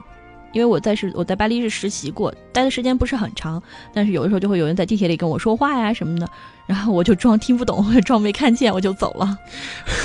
[0.54, 3.62] 因为我在是我在巴黎是实习过，待的时间不是很长，
[3.96, 6.30] 但是有的时候就会有人在地铁里跟我说话呀什么的，
[6.72, 9.38] 然后我就装听不懂装没看见，我就走了。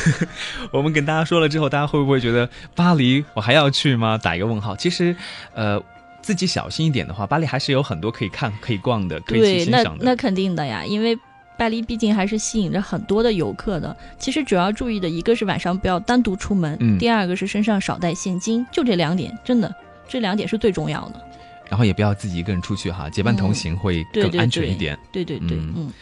[0.73, 4.19] 我们跟大家说了之后，大家会不会觉得巴黎我还要去吗？
[4.19, 4.75] 打一个问号。
[4.75, 5.15] 其实，
[5.55, 5.81] 呃，
[6.21, 10.05] 自己小心一点的话，巴黎还是有很多可以看、可以逛的，可以欣赏的。
[10.05, 11.17] 那肯定的呀，因为
[11.57, 13.97] 巴黎毕竟还是吸引着很多的游客的。
[14.19, 19.73] 其实主要注意的一个是晚上不要单独出门，嗯第二个是身上少带现金，就这两点，真的
[20.09, 21.23] 这两点是最重要的。
[21.69, 24.97] 然后也不要自己一个人出去哈，结伴同行会更对对对安全一点。
[25.11, 25.93] 对对对，嗯嗯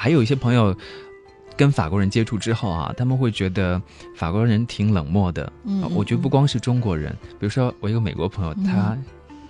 [0.00, 0.72] 还有一些朋友
[1.56, 3.82] 跟法国人接触之后啊，他们会觉得
[4.14, 5.52] 法国人挺冷漠的。
[5.64, 8.96] 嗯啊我觉得不光是中国人，比如说我一个美国朋友，嗯他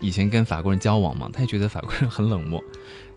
[0.01, 2.65] 以前跟法国人交往嘛，他也觉得法国人很冷漠，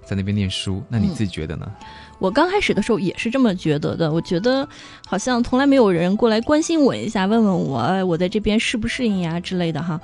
[0.03, 0.83] 在那边念书。
[0.89, 1.71] 那你嗯自己觉得呢？
[2.19, 4.67] 我刚开始的时候也是这么觉得的，我觉得
[5.07, 9.97] 好像从来没有人过来关心我一下，问问我哎我在这边适不适应呀之类的哈。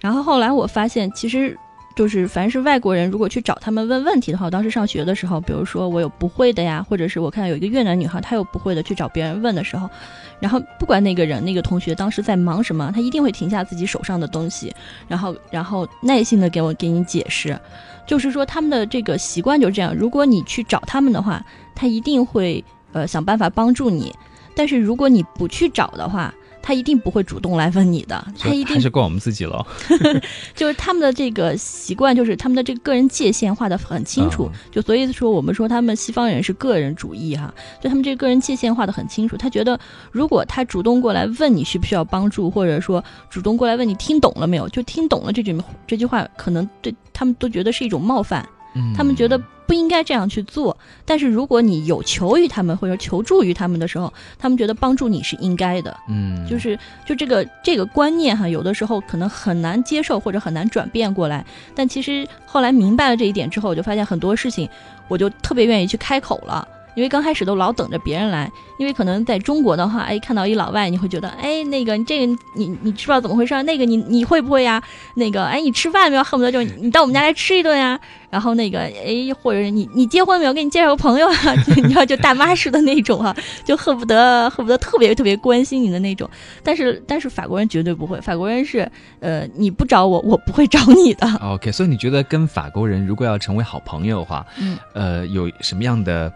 [0.00, 1.54] 然后后来我发现，其实
[1.96, 9.90] 就是凡是外国人，如果去找他们问问题的话，我当时上学的时候，比如说我有不会的呀，或者是我看到有一个越南女孩，她有不会的去找别人问的时候，
[10.38, 14.74] 然后不管那个人那个同学当时在忙什么，他一定会停下自己手上的东西，
[15.08, 17.58] 然后然后耐心的给我给你解释。
[18.06, 24.14] 就是说他们的这个习惯就是这样，如果你去找他们的话，他一定会呃想办法帮助你，
[24.54, 29.66] 但是如果你不去找的话，他一定不会主动来问你的，他一定还是怪我们自己了。
[30.54, 39.78] 就是他们的这个习惯，就是他们的这个个人界限画得很清楚，嗯就所以说我们说他们西方人是个人主义哈，就他们这个个人界限画得很清楚，他觉得
[40.12, 48.46] 如果他主动过来问你需不需要帮助，或者说主动过来问你听懂了没有，就听懂了这句这句话，可能对他们都觉得是一种冒犯。
[48.74, 50.76] 嗯他们觉得不应该这样去做。
[51.04, 55.96] 但是如果你有求于他们或者求助于他们的时候，他们觉得帮助你是应该的。
[56.08, 61.44] 嗯，就是就这个这个观念哈，有的时候可能很难接受或者很难转变过来。
[61.74, 64.68] 但其实后来明白了这一点之后，我就发现很多事情，
[65.08, 66.66] 我就特别愿意去开口了。
[66.94, 73.60] 因为刚开始都老等着别人来，因为可能在中国的话，哎，看到一老外，你会觉得，哎，那个你这个你你知不知道怎么回事？
[73.62, 74.82] 那个你你会不会呀？
[75.14, 76.24] 那个哎，你吃饭没有？
[76.24, 77.98] 恨不得就是你到我们家来吃一顿呀。
[78.30, 80.54] 然后那个哎，或者是你你结婚没有？
[80.54, 81.34] 给你介绍个朋友啊，
[81.74, 86.30] 你知道就大妈似的那种哈、就恨不得恨不得特别特别关心你的那种。
[86.62, 91.26] 但是但是法国人绝对不会，法国人是呃你不找我，我不会找你的。
[91.42, 96.32] OK，所以你觉得跟法国人如果要成为好朋友的话，嗯，呃，有什么样的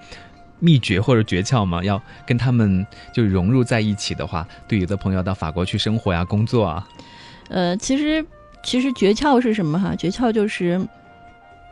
[0.58, 1.82] 秘诀或者诀窍吗？
[1.84, 6.88] 要跟他们就融入在一起的话，对有的朋友到法国去生活呀、工作啊，
[7.48, 8.24] 呃，其实
[8.62, 9.94] 其实诀窍是什么哈？
[9.96, 10.80] 诀窍就是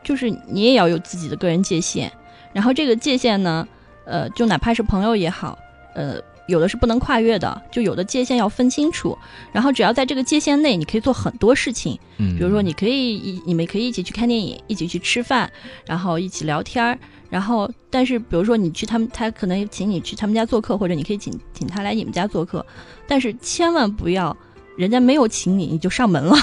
[0.02, 2.10] 就是你也要有自己的个人界限，
[2.52, 3.66] 然后这个界限呢，
[4.04, 5.58] 呃，就哪怕是朋友也好，
[5.94, 6.20] 呃。
[6.46, 9.16] 有的是不能跨越的，就有的界限要分清楚。
[9.52, 11.98] 然后只要在这个界限内，你可以做很多事情。
[12.18, 15.50] 嗯，比如说，你可以一你们可以一起去看电影，一起去吃饭，
[15.86, 16.98] 然后一起聊天儿。
[17.30, 22.64] 然后，但是比如说你去他们，他可能请你去他们家做客，或者你可以请请他来你们家做客，
[23.06, 24.36] 但是千万不要
[24.76, 26.36] 人家没有请你你就上门了，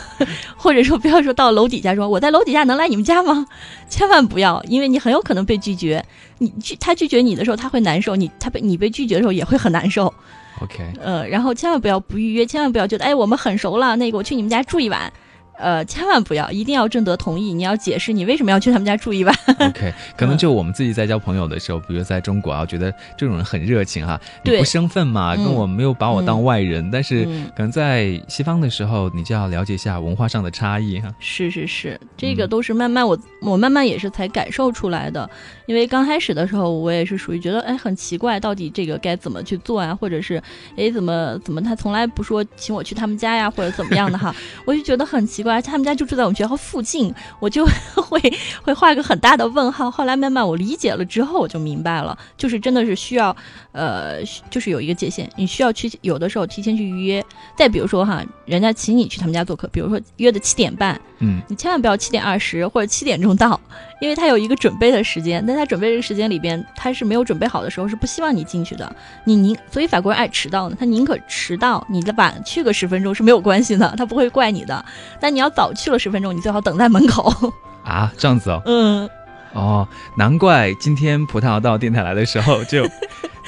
[0.56, 3.46] 或者说不要说到楼底下说我在楼底下能来你们家吗？
[3.88, 6.04] 千万不要，因为你很有可能被拒绝。
[6.38, 10.12] 你拒他拒绝你的时候他会难受，你他被你被拒绝的时候也会很难受。
[10.60, 15.12] OK，呃，然后千万不要不预约，千万不要觉得哎我们很熟了，那个我去你们家住一晚，
[15.58, 19.34] 呃，千万不要，一定要征得同意，你要解释你为什么要去他们家住一晚。
[19.58, 25.44] OK， 可能就我们自己在交朋友的时候，比如在中国啊，觉得这种人很热情哈，你对不生分嘛，嗯。
[25.44, 27.46] 跟我没有把我当外人，但是嗯。
[27.56, 31.14] 可能在西方的时候，你就要了解一下文化上的差异哈。
[31.20, 32.48] 是是是，这个嗯。
[32.48, 35.28] 都是慢慢我我慢慢也是才感受出来的，
[35.66, 40.42] 因为刚开始的时候我也是属于觉得哎很奇怪，到底这个该怎么去做啊，或者是
[40.76, 44.34] 哎怎么怎么他从来不说请我去他们家呀，或者怎么样的哈，
[44.66, 48.20] 我就觉得很奇怪，而且他们家就住在我们学校附近，我就 会
[48.62, 49.90] 会画一个很大的问号。
[49.90, 53.34] 后来慢慢我理解了之后，我就明白了，就是真的是需要
[53.72, 57.24] 呃就是有一个界限，你需要去有的时候提前去预约。
[57.56, 61.00] 再比如说哈，人家请你去他们家做客，比如说约的七点半。
[61.18, 63.60] 嗯，你千万不要七点二十或者七点钟到，
[64.02, 68.96] 因为他有一个准备的时间，但他准备这个时间里边，他是没有准备好的时候是不希望你进去的。
[69.22, 74.84] 你宁所以法国人爱迟到呢，他宁可迟到，你的晚去个十分钟是没有关系的，他不会怪你的。
[75.20, 77.32] 但你要早去了十分钟，你最好等在门口。
[77.84, 79.08] 啊，这样子哦，嗯，
[79.52, 79.88] 哦，
[80.18, 82.84] 难怪今天葡萄到电台来的时候就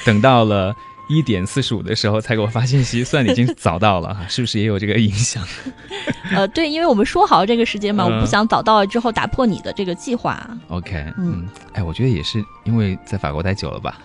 [0.05, 0.73] 等到了。
[1.07, 5.43] 一点四十五的时候才给我发信息，算你已经早到了， 是不是也有这个影响？
[6.31, 8.15] 呃，对，因为我们说好这个时间嘛，嗯。
[8.15, 11.43] 我不想早到了之后打破你的这个计划，OK，嗯。
[11.43, 13.99] 嗯，哎，我觉得也是因为在法国待久了吧，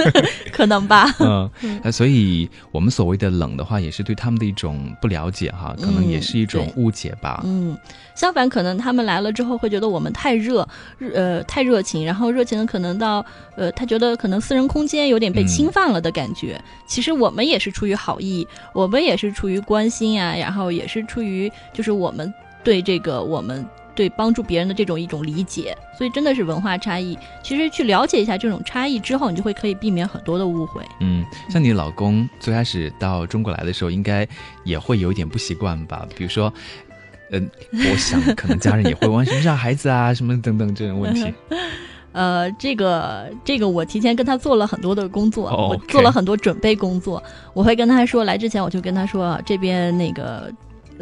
[0.52, 1.14] 可能吧。
[1.20, 7.42] 嗯嗯，那所以我们所谓的冷的话，也是对他们的一种不了解哈，可能也是一种误解吧。
[7.44, 7.76] 嗯，
[8.14, 10.66] 相反，可能他们来了之后会觉得我们太热，
[10.98, 13.24] 热呃太热情，然后热情的可能到
[13.56, 16.60] 呃他觉得可能私人空间有点被侵犯了的感觉。
[16.86, 23.64] 其实我们也是出于好意，我们也是出于关心啊、然后也是出于就是我们对这个我们
[23.94, 27.16] 对帮助别人的这种一种理解，所以真的是文化差异。
[27.42, 30.82] 其实去了解一下这种差异之后，你就会可以避免很多的误会。
[31.00, 34.26] 嗯，像你老公最开始到中国来的时候，应该
[34.64, 36.06] 也会有一点不习惯吧？
[36.16, 36.52] 比如说，
[37.30, 41.32] 嗯、我想可能家人也会问 什么叫孩子啊，什么等等这种问题。
[42.12, 47.20] 呃，这个这个我提前跟他做了很多的工作，哦我做了很多准备工作。
[47.52, 50.48] 我会跟他说，来之前我就跟他说，这边那个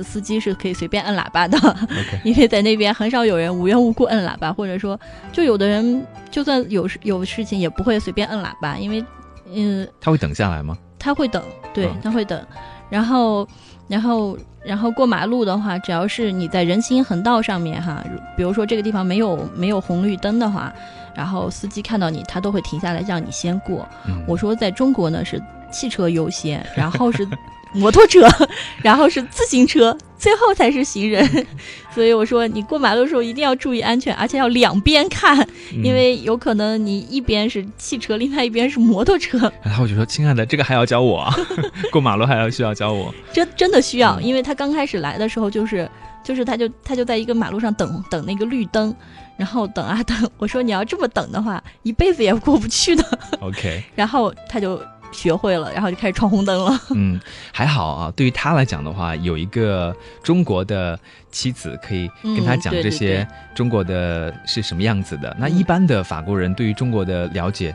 [0.00, 1.58] 司机是可以随便按喇叭的
[2.24, 4.98] 因为在那边很少有人无缘无故摁喇叭，或者说，
[5.32, 9.04] 就有的人就算有事有事情也不会随便摁喇叭，因为
[9.52, 10.78] 嗯，他会等下来吗？
[10.98, 11.42] 他会等，
[11.74, 12.40] 对嗯，他会等。
[12.88, 13.46] 然后，
[13.88, 18.04] 然后，然后过马路的话，只要是你在人行横道上面哈，
[18.36, 20.72] 比如说这个地方没有没有红绿灯的话，
[21.14, 23.86] 然后司机看到你，他都会停下来让你先过。
[24.06, 27.26] 嗯，我说在中国呢是汽车优先，然后是
[27.72, 28.26] 摩托车，
[28.82, 31.46] 然后是自行车，最后才是行人。
[31.94, 35.38] 所以我说你过马路的时候一定要注意安全，而且要两边看，
[35.72, 39.52] 嗯因为有可能你一边是汽车，另外一边是摩托车。
[39.62, 41.34] 然后我就说，亲爱的，这个还要教我啊，
[41.92, 43.14] 过马路还要需要教我。
[43.32, 45.88] 真真的需要，嗯因为他刚开始来的时候就是
[46.24, 48.94] 就是他就他就在一个马路上等等那个绿灯，
[49.36, 53.04] 然后等啊等，我说你要这么等的话，一辈子也过不去的。
[53.40, 54.80] OK，然后他就
[55.12, 56.78] 学会了，然后就开始闯红灯了。
[56.96, 57.20] 嗯，
[57.52, 58.12] 还好啊。
[58.16, 60.98] 对于他来讲的话，有一个中国的
[61.30, 65.34] 妻子可以跟他讲这些中国的是什么样子的。
[65.38, 67.74] 那嗯一般的法国人对于中国的了解，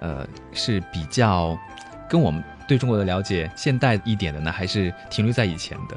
[0.00, 1.56] 呃，是比较
[2.08, 5.96] 跟我们对中国的了解现代一点的呢，还是停留在以前的？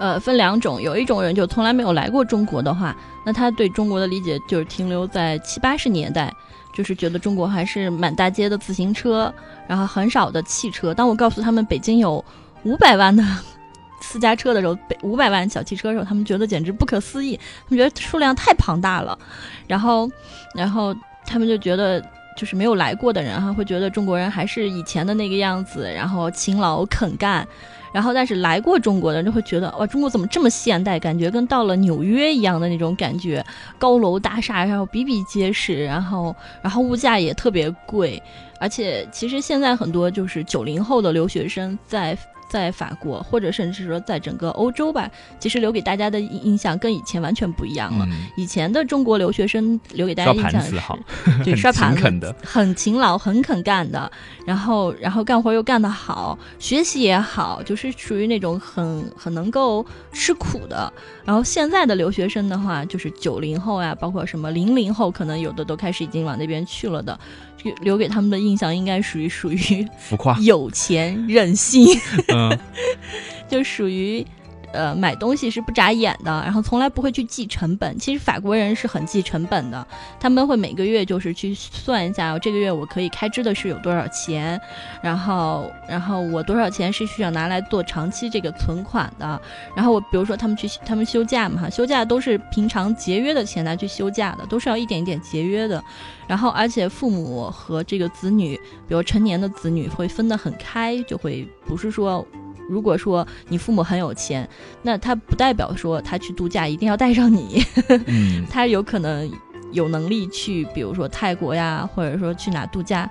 [0.00, 6.32] 呃，分两种，有一种人就从来没有来过中国的话，那他对中国的理解就是停留在七八十年代，
[6.72, 9.32] 就是觉得中国还是满大街的自行车，
[9.66, 10.92] 然后很少的汽车。
[10.94, 12.24] 当我告诉他们北京有
[12.64, 13.24] 五百万的
[14.00, 19.18] 私家车的时候，五百万小汽车的时候，他们觉得简直不可思议，他们觉得数量太庞大了，
[19.66, 20.10] 然后，
[20.54, 20.94] 然后
[21.24, 22.02] 他们就觉得。
[22.36, 27.46] 就是没有来过的人哈，会觉得中国人还是以前的那个样子，然后勤劳肯干，
[27.92, 30.98] 然后但是来过中国的人就会觉得哇，中国怎么这么现代？
[30.98, 33.44] 感觉跟到了纽约一样的那种感觉，
[33.78, 38.22] 高楼大厦，然后比比皆是，然后然后物价也特别贵，
[38.58, 42.16] 而且其实现在很多就是九零后的留学生在。
[42.50, 48.04] 在法国，或者甚至说在整个欧洲吧，其实留给大家的印印象跟以前完全不一样了。
[48.10, 50.98] 嗯，以前的中国留学生留给大家印象是盘子好，
[51.44, 51.96] 对，刷盘
[52.42, 54.10] 很勤劳、很肯干的，
[54.44, 60.92] 然后然后干活又干得好，学习也好，就是属于那种很很能够吃苦的。
[61.24, 67.49] 然后现在的留学生的话，就是九零后啊，包括什么零零后，可能有的都开始已经往那边去了的，这个
[67.80, 70.38] 留给他们的印象应该属于属于浮夸。
[70.40, 71.86] 有钱任性。
[72.28, 72.58] 嗯，
[73.48, 74.24] 就属于。
[74.72, 77.98] 呃，买东西是不眨眼的，然后从来不会去记成本。
[77.98, 79.86] 其实法国人是很记成本的，
[80.18, 84.60] 他们会每个月就是去算一下，这个月我可以开支的是有多少钱，
[85.02, 89.40] 然后然后我多少钱是需要拿来做长期这个存款的。
[89.74, 95.82] 然后我比如说他们去他们休假嘛，休假都是平常节约的钱拿去休假的，都是要一点一点节约的。
[96.26, 98.56] 然后而且父母和这个子女，
[98.86, 102.24] 比如成年的子女会分得很开，就会不是说。
[102.70, 104.48] 如果说你父母很有钱，
[104.82, 107.62] 那他不代表说他去度假一定要带上你，
[108.06, 109.30] 嗯， 他有可能
[109.72, 113.10] 有能力去，比如说泰国呀，或者说去哪度假。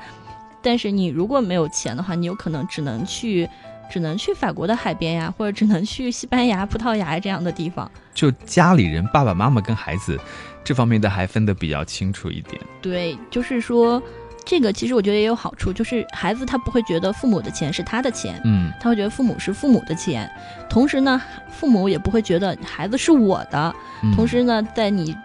[0.62, 3.47] 但是你如果没有钱的话，你有可能只能去，
[3.89, 7.89] 只能去法国的海边呀，或者只能去西班牙、葡萄牙这样的地方。
[8.14, 10.20] 就家里人爸爸妈妈跟孩子
[10.62, 12.62] 这方面的还分得比较清楚一点。
[12.82, 14.03] 对，就是说，
[14.46, 20.30] 这个其实我觉得也有好处，就是孩子他不会觉得父母的钱是他的钱，嗯他会觉得父母是父母的钱，
[20.70, 23.74] 同时呢，父母也不会觉得孩子是我的。
[24.04, 25.16] 嗯，同时呢，在你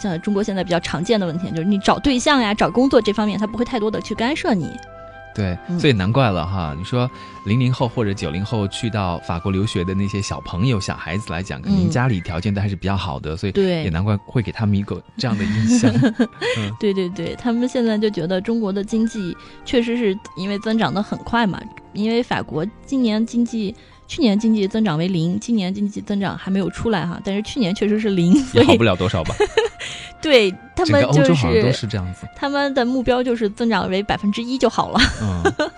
[0.00, 4.78] 像中国现在比较常见的问题，就是你找对象呀、找工作这方面，他不会太多的去干涉你。
[5.34, 6.74] 对，嗯所以难怪了哈。
[6.78, 7.10] 你说
[7.44, 15.92] 零零后或者九零后去到法国留学的那些小朋友、小孩子来讲，肯定嗯家里条件都还是比较好的，所以对也难怪会给他们一个这样的印象。
[16.78, 21.60] 对对对，他们现在就觉得中国的经济确实是因为增长的很快嘛，
[21.92, 23.74] 因为法国今年经济。
[24.06, 29.34] 去年经济增长为零，今年经济增长还没有出来哈，但是去年确实是零，所 以也好不了多少吧。
[30.20, 32.26] 对他们就洲好像都是是这样子。
[32.34, 34.98] 他们的目标就是增长为百分之一就好了。
[35.20, 35.70] 嗯，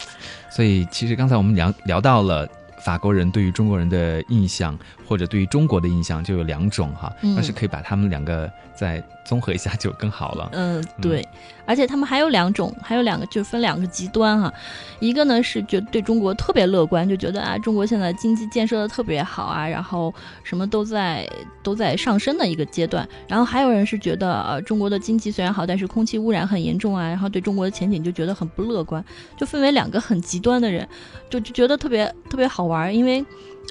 [0.50, 2.48] 所以其实刚才我们聊聊到了
[2.86, 4.78] 法国人对于中国人的印象，
[5.08, 7.12] 或者对于中国的印象就有两种哈。
[7.22, 10.48] 嗯要是可以把他们两个再综合一下，就更好了。
[10.52, 11.26] 嗯，对，
[11.66, 14.52] 而且他们还有两种，还有两个就分两个极端哈、
[15.00, 20.14] 一个呢是觉得对中国特别乐观，就觉得啊中国现在经济建设的特别好啊，然后
[20.44, 21.28] 什么都在
[21.64, 23.08] 都在上升的一个阶段。
[23.26, 29.04] 然后还有人是觉得呃中国的经济虽然好，但是空气污染很严重啊，然后对中国的前景就觉得很不乐观，
[29.36, 30.86] 就分为两个很极端的人，
[31.28, 33.24] 就就觉得特别特别好玩儿，因为。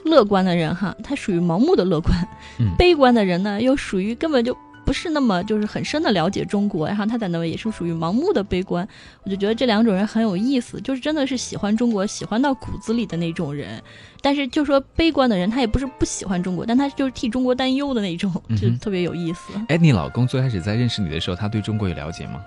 [0.04, 2.14] 乐观的人哈，他属于盲目的乐观；
[2.60, 8.88] 嗯悲观的人呢，又属于根本就不是那么就是很深的了解中国，然后他在那也是属于盲目的悲观。
[9.24, 13.82] 我就觉得这两种人很有意思，就是真的是喜欢中国，喜欢到骨子里的那种人。
[14.22, 18.32] 但是就说悲观的人，他也不是不喜欢中国，但他就是替中国担忧的那种，
[18.62, 19.54] 就特别有意思。
[19.70, 22.44] 哎，你老公最开始在认识你的时候，他对中国有了解吗？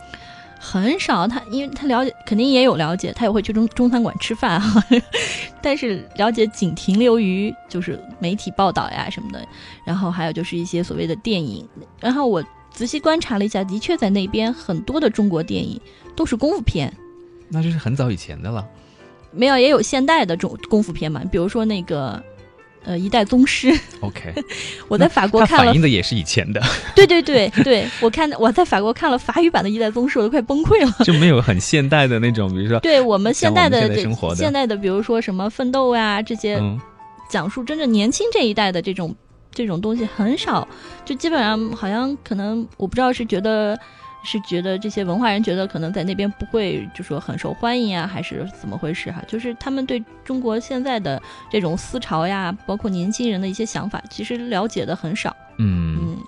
[0.59, 4.83] 很少，他因为他了解，肯定也有了解，他也会去中中餐馆吃饭哈，
[5.63, 9.47] 但是了解仅停留于就是媒体报道呀什么的，
[9.85, 11.67] 然后还有就是一些所谓的电影，
[12.01, 15.81] 然后我仔细观察了一下，的确在那边很多的中国电影
[16.17, 16.93] 都是功夫片，
[17.49, 18.67] 那就是很早以前的了。
[19.31, 22.23] 没有也有现代的中功夫片嘛，比如说那个。
[22.85, 23.71] 呃，一代宗师
[24.01, 24.33] ，OK，
[24.89, 26.63] 我在法国看了反映的也是以前的，
[26.95, 31.05] 对对对对，我看我在法国看了法语版的《一代宗师》，我都快崩溃了。
[31.05, 36.81] 就没有很现代的那种，比如说，对我们现代的生活的现代的，比如说什么奋斗啊这些，嗯，
[37.29, 39.15] 讲述真正年轻这一代的这种
[39.53, 40.67] 这种东西很少，
[41.05, 43.79] 就基本上好像可能我不知道是觉得
[44.29, 49.25] 是觉得这些文化人觉得可能在那边不会就说很受欢迎啊，还是怎么回事哈？
[49.27, 51.21] 就是他们对中国现在的
[51.51, 55.35] 这种思潮呀，包括年轻人的一些想法，其实了解的很少。
[55.57, 56.19] 嗯，嗯，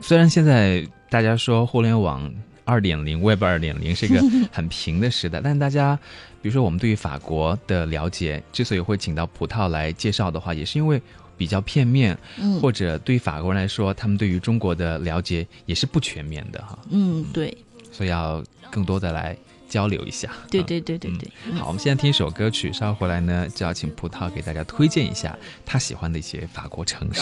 [0.00, 2.28] 虽然现在大家说互联网
[2.64, 4.20] 二点零、Web 二点零是一个
[4.50, 5.96] 很平的时代，但大家，
[6.42, 11.00] 比如说我们对于法国的了解，之所以会请到葡萄来介绍的话，也是因为
[11.36, 17.56] 比较片面，嗯或者对于法国人来说，他们对于中国的了解也是不全面的哈，嗯，对
[17.90, 19.36] 所以要更多的来
[19.68, 20.28] 交流一下。
[20.28, 21.30] 啊对对对对对。
[21.46, 27.20] 嗯好，我们现在听一首歌曲，稍后回来呢，就要请葡萄给大家推荐一下他喜欢的一些法国城市。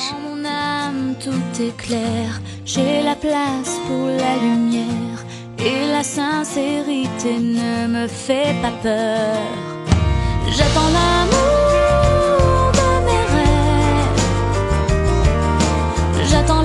[5.62, 9.36] Et la sincérité ne me fait pas peur.
[10.56, 11.49] J'attends l'amour
[16.28, 16.59] J'attends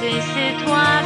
[0.00, 0.97] c'est toi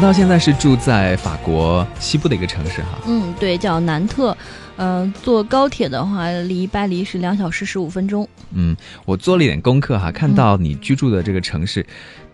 [0.00, 2.98] 到现在是住在法国西部的一个城市哈。
[3.06, 4.36] 嗯，对，叫南特。
[4.82, 8.26] 嗯、坐高铁的话，离巴黎是两小时十五分钟。
[8.54, 8.74] 嗯，
[9.04, 11.84] 我做了一点功课哈，看到你居住的这个城市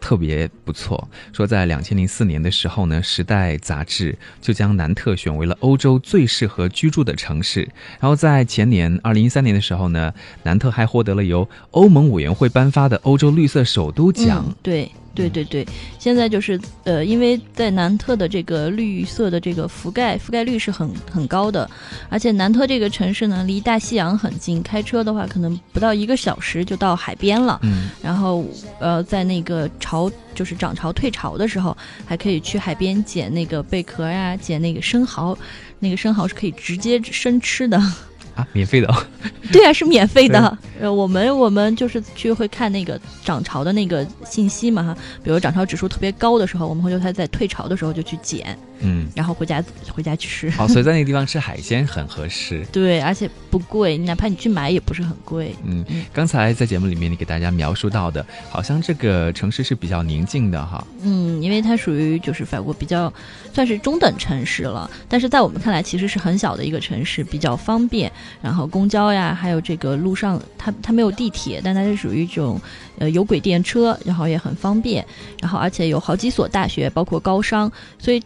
[0.01, 1.09] 特别不错。
[1.32, 7.62] 说在两千零四年的时候呢，《时代》杂志就将南特选为了欧洲最适合居住的城市。
[7.99, 14.44] 然后在前年二零一三年的时候呢，南特还获得了由欧盟委员会颁发的欧洲绿色首都奖。
[14.47, 14.92] 嗯、对。
[15.16, 15.66] 对对对，
[15.99, 21.66] 现在就是呃，因为在南特的这个绿色的这个覆盖覆盖率是很很高的，
[22.11, 27.59] 而且南特这个城市呢离大西洋很近，开车的话可能不到一个小时就到海边了。
[27.62, 28.45] 嗯，然后
[28.78, 35.37] 呃，在那个潮就是涨潮退潮的时候，还可以去海边捡那个贝壳呀、捡那个生蚝，
[35.78, 37.76] 那个生蚝是可以直接生吃的。
[38.37, 39.07] 啊，免费的、哦。
[39.51, 40.59] 对啊，是免费的。
[40.78, 50.50] 呃，我们我们就是去会看那个涨潮的那个信息嘛哈，比如涨潮指数特别高的时候，我们会就它在退潮的时候就去捡，嗯，然后回家回家吃。
[50.50, 52.64] 好，所以在那个地方吃海鲜很合适。
[52.72, 55.54] 对，而且不贵，哪怕你去买也不是很贵。
[55.64, 60.84] 嗯，刚才在节目里面你给大家描述到的，好像这个城市是比较宁静的哈。
[61.02, 63.12] 嗯，因为它属于就是法国比较
[63.52, 68.10] 算是中等城市了，但是在我们看来其实是很小的一个城市，比较方便。
[68.42, 72.60] 然后公交呀，还有这个路上，它它没有地铁，但它是属于一种
[72.98, 75.04] 呃有轨电车，然后也很方便。
[75.40, 78.22] 然后而且有好几所大学，包括高商，所以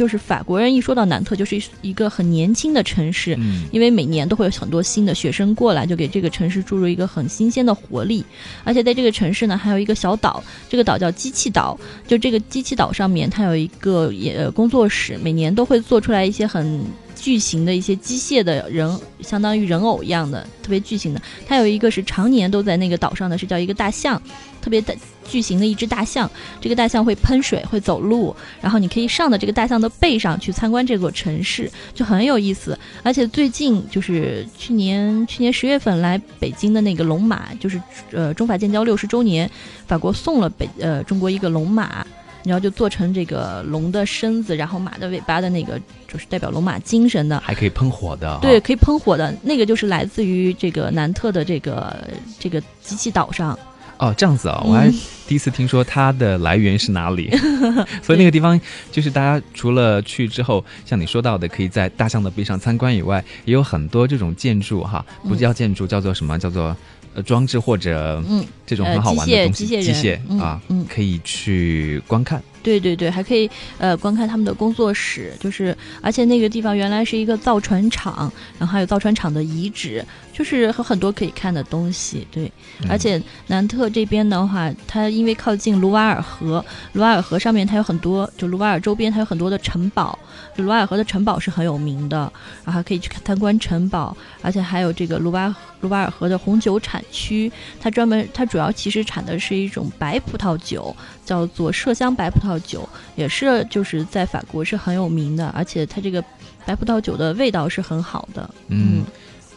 [0.00, 3.36] 就是法国人一说到南特，就是一个很年轻的城市。
[3.38, 8.24] 嗯，因为每年都会有很多新的学生过来，就给这个城市注入一个很新鲜的活力。
[8.64, 11.78] 而且在这个城市呢，还有一个小岛，这个岛叫机器岛。
[12.06, 16.80] 就这个机器岛上面，它有一个也工作室，每年都会做出来一些很。
[17.20, 21.20] 巨型的一些机械的人，相当于人偶一样的，特别巨型的。
[21.46, 24.20] 它有一个是常年都在那个岛上的，是叫一个大象，
[24.62, 24.96] 特别的
[25.28, 26.28] 巨型的一只大象。
[26.62, 32.78] 这个大象会喷水，会走路，然后你可以上到这个大象的背上去参观这座城市，就很有意思。
[33.02, 37.80] 而且最近就是去年去年十月份来北京的那个龙马，就是
[38.12, 39.50] 呃中法建交六十周年，
[39.86, 42.06] 法国送了北呃中国一个龙马。
[42.44, 48.38] 然后就做成这个龙的身子，然后马的尾巴的那个，就是代表龙马精神的，还可以喷火的。
[48.40, 53.58] 对，可以喷火的那个就是来自于这个南特的这个这个机器岛上。
[53.98, 54.90] 哦，这样子啊，我还
[55.28, 57.30] 第一次听说它的来源是哪里。
[58.00, 58.58] 所以那个地方
[58.90, 66.38] 就是大家除了去之后，像你说到的，可以在大象的背上参观以外，也有很多这种建筑哈，不叫建筑，叫做什么？
[66.38, 66.74] 叫做。
[67.14, 72.42] 呃，装置或者嗯，这种很好玩的东西，机械啊，嗯，可以去观看。
[72.62, 82.26] 对对对，还可以呃观看他们的工作室，就是而且那个地方原来是一个造船厂，然后还有造船厂的遗址，就是和很多可以看的东西。
[82.30, 82.52] 对，
[82.86, 90.18] 而且南特这边的话，它因为靠近卢瓦尔河，卢瓦尔河上面它有很多，就卢瓦尔周边它有很多的城堡，
[90.54, 92.30] 就卢瓦尔河的城堡是很有名的，
[92.62, 95.40] 然后还可以去参观城堡，而且还有这个卢瓦
[95.80, 97.50] 卢瓦尔河的红酒产区，
[97.80, 102.58] 它专门它主要其实产的是一种白葡萄酒，叫做麝香白葡萄。
[102.60, 106.22] 酒也是，就是在法国是很有名的，而且它这个
[106.66, 108.48] 白葡萄酒的味道是很好的。
[108.68, 109.02] 嗯，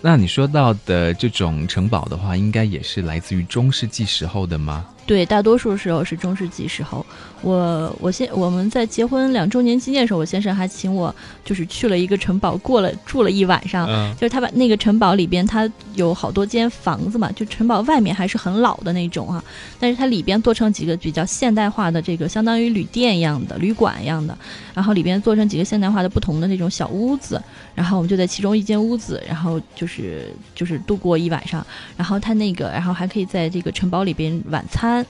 [0.02, 4.86] 那你说到的这种城堡的话，应该也是来自于中世纪时候的吗？
[5.06, 7.06] 对，大多数时候是中世纪时候。
[7.42, 13.86] 我我先我们在结婚两周年纪念的时候，我先生还请我就是去了一个城堡，过了住了一晚上。
[13.90, 19.44] 嗯，就是他把那个城堡里边，它有好多间房子嘛，就城堡外面还是很老的那种啊，
[19.78, 24.38] 但是它里边做成几个比较现代化的这个，相当于旅店一样的旅馆一样的，
[24.74, 27.42] 然后里边做成几个现代化的不同的那种小屋子，
[27.76, 31.66] 然后我们就在其中一间屋子，然后就是就是度过一晚上，
[31.98, 34.93] 然后他那个，然后还可以在这个城堡里边晚餐。
[34.94, 35.04] Nó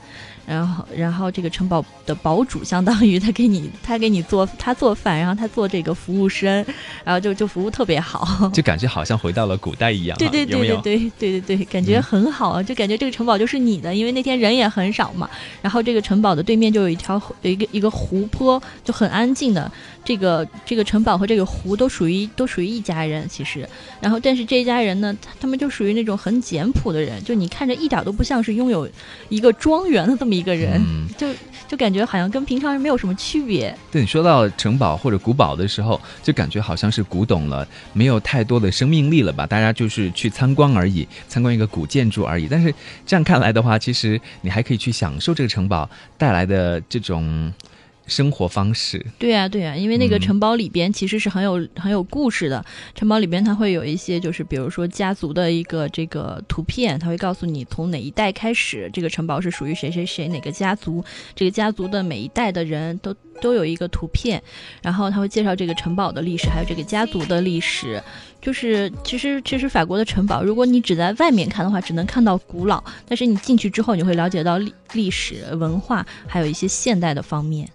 [0.46, 6.64] 然后，然后这个城堡的堡主相当于他给你，他给你做， 他做饭，然后他做这个服务生，
[7.04, 10.16] 然后就就服务特别好， 就感觉好像回到了古代一样。
[10.18, 15.28] 对对对对对对对对，感觉很好啊，就感觉这个城堡就是你的，因为那天人也很少嘛。
[15.62, 19.70] 然后这个城堡的对面就有一条有一个一个湖泊，就很安静的。
[20.04, 23.66] 这个这个城堡和这个湖都属于都属于一家人，其实。
[24.02, 28.86] 然后，但是这一家人呢，他他们就属于那种很简朴的人，就你看着一点都不像是拥有
[29.30, 31.28] 一个庄园的这么一个人，嗯、就
[31.68, 33.74] 就感觉好像跟平常人没有什么区别。
[33.90, 39.46] 对你说到城堡或者古堡的时候，就感觉好像是古董了，没有太多的生命力了吧？
[39.46, 42.48] 大家就是去参观而已，参观一个古建筑而已。
[42.50, 42.74] 但是
[43.06, 47.52] 这样看来的话，其实你还可以去享受这个城堡带来的这种。
[48.06, 49.04] 生活方式。
[49.18, 52.64] 对呀、对呀、因为那个嗯城堡里边其实是很有很有故事的。
[52.94, 64.42] 城堡里边它会有一些，就是比如说家族的一个这个图片，它会告诉你从哪一代开始，这个城堡是属于谁谁谁哪个家族，这个家族的每一代的人都都有一个图片，
[64.82, 68.02] 然后他会介绍这个城堡的历史，还有这个家族的历史。
[68.40, 77.66] 就是其实其实法国的城堡，如果你只在外面看的话，只能看到古老，但是你进去之后，你会了解到历历史文化，还有一些现代的方面。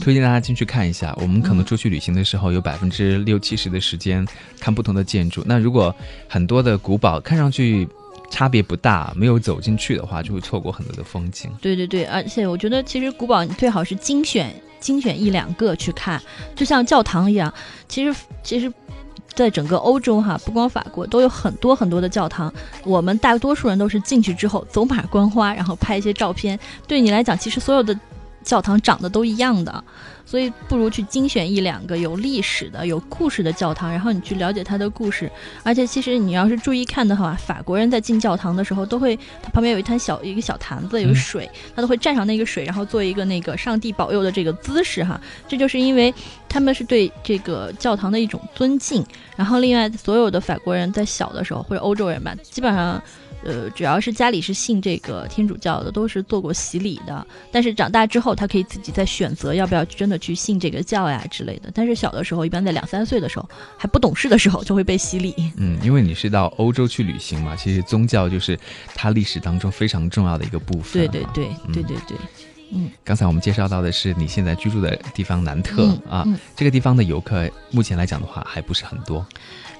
[0.00, 1.14] 推荐大家进去看一下。
[1.20, 4.26] 我们可能嗯出去旅行的时候，有百分之六七十的时间
[4.58, 5.42] 看不同的建筑。
[5.46, 5.94] 那如果
[6.28, 7.86] 很多的古堡看上去
[8.30, 11.50] 差别不大，没有走进去的话，就会错过很多的风景。
[11.60, 16.20] 对对对，而且我觉得其实古堡你最好是精选精选一两个去看，
[16.56, 17.52] 就像教堂一样。
[17.88, 18.72] 其实其实，
[19.34, 22.52] 在整个欧洲哈，不光法国，都有很多很多的教堂。
[22.84, 26.58] 我们大多数人都是进去之后走马观花，然后拍一些照片。
[26.88, 27.94] 对你来讲，其实所有的
[28.42, 29.82] 教堂长得都一样的，
[30.26, 35.30] 所以不如去精选一两个有历史的、有故事的教堂，然后你去了解它的故事。
[35.62, 45.20] 而且其实你要是注意看的话，法国人在进教堂的时候都会，它旁边有一滩小一个小坛子，有水，他都会蘸上那个水，然后做一个那个上帝保佑的这个姿势哈。
[45.48, 46.12] 这就是因为
[46.48, 49.04] 他们是对这个教堂的一种尊敬。
[49.36, 53.02] 然后另外，所有的法国人在小的时候或者欧洲人吧，基本上。
[53.44, 57.26] 呃，主要是家里是信这个天主教的，都是做过洗礼的。
[57.50, 61.70] 但是长大之后，他可以自己再选择要不要真的去信这个教呀之类的。
[61.74, 65.34] 但是小的时候，一般在两三岁的时候还不懂事的时候，就会被洗礼。
[65.56, 68.58] 嗯，因为你是到欧洲去旅行嘛，其实宗教就是
[68.94, 70.92] 它历史当中非常重要的一个部分。
[70.92, 71.26] 对对。
[71.32, 72.18] 对嗯对对对，
[73.02, 79.24] 刚才我们介绍到的是你现在居住的地方南特、嗯啊，嗯这个地方的游客目前来讲的话还不是很多。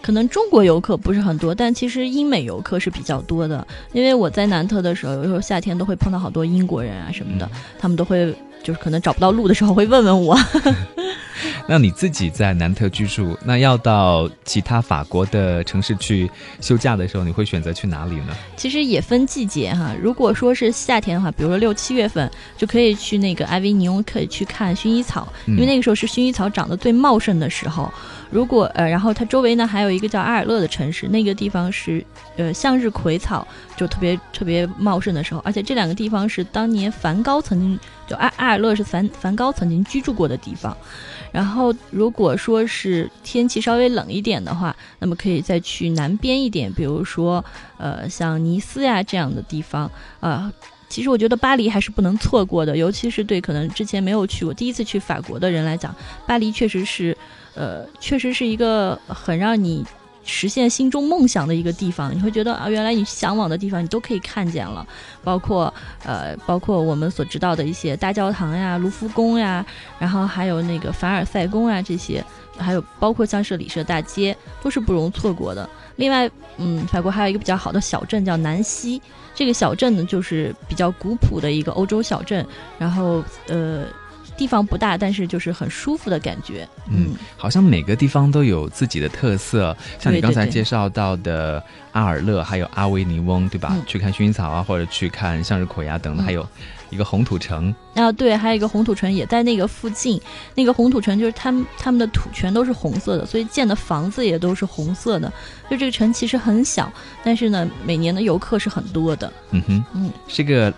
[0.03, 3.67] 可能中国游客不是很多，但其实英美游客是比较多的。
[3.93, 7.49] 因为我在南特的时候，有时候夏天都会碰到好多英国人啊什么的，
[7.79, 10.37] 他们都会就是可能找不到路的时候会问问我。
[11.69, 16.31] 那你自己在南特居住，那要到其他法国的城市去
[16.61, 18.35] 休假的时候，你会选择去哪里呢？
[18.57, 27.93] 其实也分季节哈，如果说是夏天的话，比如说六七月份，就可以去那个埃维尼翁，可以去看薰衣草，因为那个时候是薰衣草长得最茂盛的时候。
[28.31, 32.03] 如果呃，然后它周围呢还有一个叫阿尔勒的城市，那个地方是
[32.39, 40.75] 呃向日葵草就特别特别茂盛的时候，而且这两个地方是当年梵高曾经就阿阿尔勒是梵梵高曾经居住过的地方。
[41.33, 47.45] 然后如果说是天气稍微冷一点的话，那么可以再去南边一点，比如说
[47.79, 50.53] 呃像尼斯呀这样的地方啊。
[50.89, 57.17] 其实我觉得巴黎还是不能错过的，尤其是对可能之前没有去过、第一次去法国的人来讲，巴黎确实是，
[57.55, 59.83] 呃，确实是一个很让你
[60.25, 62.15] 实现心中梦想的一个地方。
[62.15, 64.87] 你会觉得啊，原来你向往的地方你都可以看见了，
[65.23, 65.73] 包括
[66.05, 69.65] 呃，包括我们所知道的一些大教堂呀、卢浮宫呀，
[69.99, 72.25] 然后还有那个凡尔赛宫啊这些，
[72.57, 75.69] 还有包括像是里舍大街，都是不容错过的。
[75.97, 79.01] 另外，嗯，法国还有一个比较好的小镇叫南希，
[79.35, 82.47] 这个小镇呢就是比较古朴的一个欧洲小镇，
[82.79, 83.85] 然后呃
[84.43, 86.69] 地方不大，但是就是很舒服的感觉。
[86.91, 91.63] 嗯，好像每个地方都有自己的特色，像你刚才介绍到的
[91.93, 93.69] 阿尔勒，还有阿维尼翁，对吧？
[93.73, 96.45] 嗯去看薰衣草啊，或者去看向日葵啊等等，嗯还有
[96.91, 97.73] 一个红土城。
[97.95, 100.21] 啊，对，还有一个红土城也在那个附近。
[100.57, 105.33] 那个红土城就是他们他们的土全都是红色的，所以建的房子也都是红色的。
[105.71, 109.33] 就这个城其实很小，但是呢，每年的游客是很多的。
[109.53, 110.73] 嗯哼，嗯，是个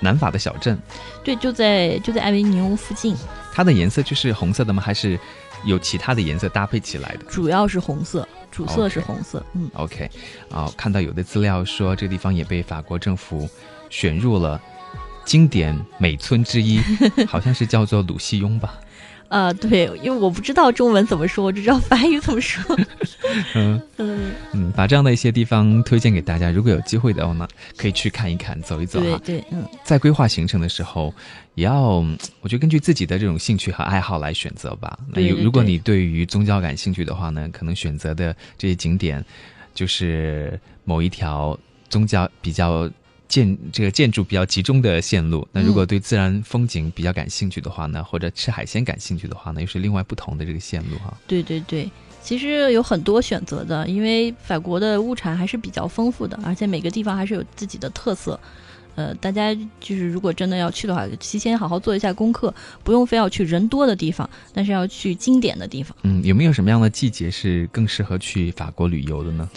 [0.00, 0.78] 南法的小镇，
[1.24, 3.16] 对，就在就在艾维尼翁附近，
[3.52, 4.82] 它的颜色就是红色的吗？
[4.82, 5.18] 还是
[5.64, 9.44] 有其他的颜色搭配起来的主要是红色，主色是红色。
[9.54, 10.10] 嗯，？OK，
[10.50, 13.48] 啊、看到有的资料说这个地方也被法国政府
[13.88, 14.60] 选入了
[15.24, 16.80] 经典美村之一，
[17.26, 18.74] 好像是叫做鲁西庸吧？
[19.28, 22.62] 呃，对，因为我不知道中文怎么说，我只知道法语怎么说。
[23.54, 29.20] 嗯嗯，嗯，把这样的一些地方推荐给大家，如果有机会的话呢，可以去看一看，走一走哈。
[29.24, 31.12] 对对，嗯，在规划行程的时候，
[31.54, 34.98] 也要嗯我觉得根据自己的这种兴趣和爱好来选择吧。
[35.12, 39.24] 那有如果你对于宗教感兴趣的话呢，可能选择的这些景点
[39.74, 41.58] 就是某一条
[41.88, 42.88] 宗教比较
[43.28, 45.46] 建这个建筑比较集中的线路。
[45.52, 51.16] 那如果嗯对自然风景比较感兴趣的话呢，或者吃海鲜感兴趣的话呢，又是另外不同的这个线路哈。
[51.26, 51.90] 对对对。
[52.22, 58.38] 其实有很多选择的，因为法国的物产还是比较丰富的，而且每个地方还是有自己的特色。
[58.96, 62.52] 呃，大家就是如果真的要去的话，提前好好做一下功课，
[62.82, 65.96] 不用非要去人多的地方，但是要去经典的地方。
[66.02, 69.48] 嗯，有没有什么样的季节是更适合去法国旅游的呢？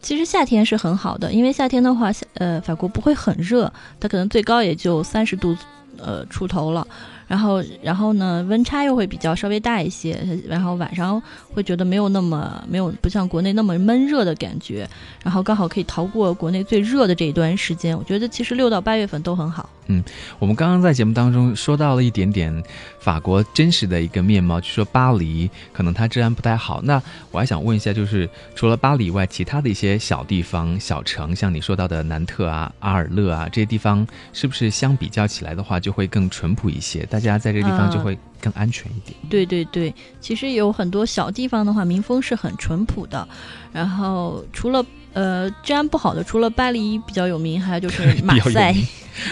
[0.00, 5.56] 其实夏天是很好的，因为夏天的话，呃，法国不会很热，它可能最高也就三十度，
[5.98, 6.86] 呃，出头了。
[7.28, 11.22] 然后然后呢温差又会比较稍微大一些，然后晚上
[11.54, 14.88] 会觉得没有那么没有不像国内那么闷热的感觉，
[15.22, 17.96] 然后刚好可以逃过国内最热的这一段时间。
[17.96, 19.70] 我觉得其实六到八月份都很好。
[19.86, 20.02] 嗯
[20.40, 22.52] 我们刚刚在节目当中说到了一点点
[23.00, 26.80] 法国真实的一个面貌，就说巴黎可能它治安不太好。
[26.82, 37.04] 那我还想问一下，就是除了巴黎以外，其他的一些小地方、小城，像你说到的南特啊、阿尔勒啊这些地方，是不是相比较起来的话，就会更淳朴一些？
[37.06, 39.16] 大家在这个地方就会更安全一点。
[39.30, 43.26] 对对对，其实有很多小地方的话，民风是很淳朴的。
[43.72, 48.74] 然后除了呃治安不好的，除了巴黎比较有名，还有就是 马赛。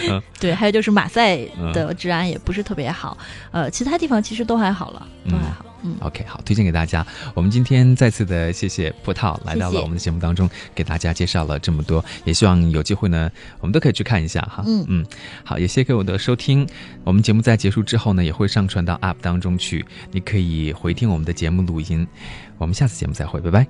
[0.07, 1.37] 嗯 对，还有就是马赛
[1.73, 3.17] 的治安也不是特别好。
[3.49, 5.65] 呃，其他地方其实都还好了，都还好。
[5.81, 7.03] 嗯，OK，好，推荐给大家。
[7.33, 14.63] 我们今天再次的谢谢葡萄来到了我们的节目当中，给大家介绍了这么多，也希望有机会呢，我们都可以去看一下哈。
[14.67, 15.05] 嗯嗯，
[15.43, 16.67] 好，也谢谢各位的收听。
[17.03, 22.05] 我们节目在结束之后呢，也会上传到 App 当中去，你可以回听我们的节目录音。
[22.57, 23.65] 我们下次节目再会，拜拜。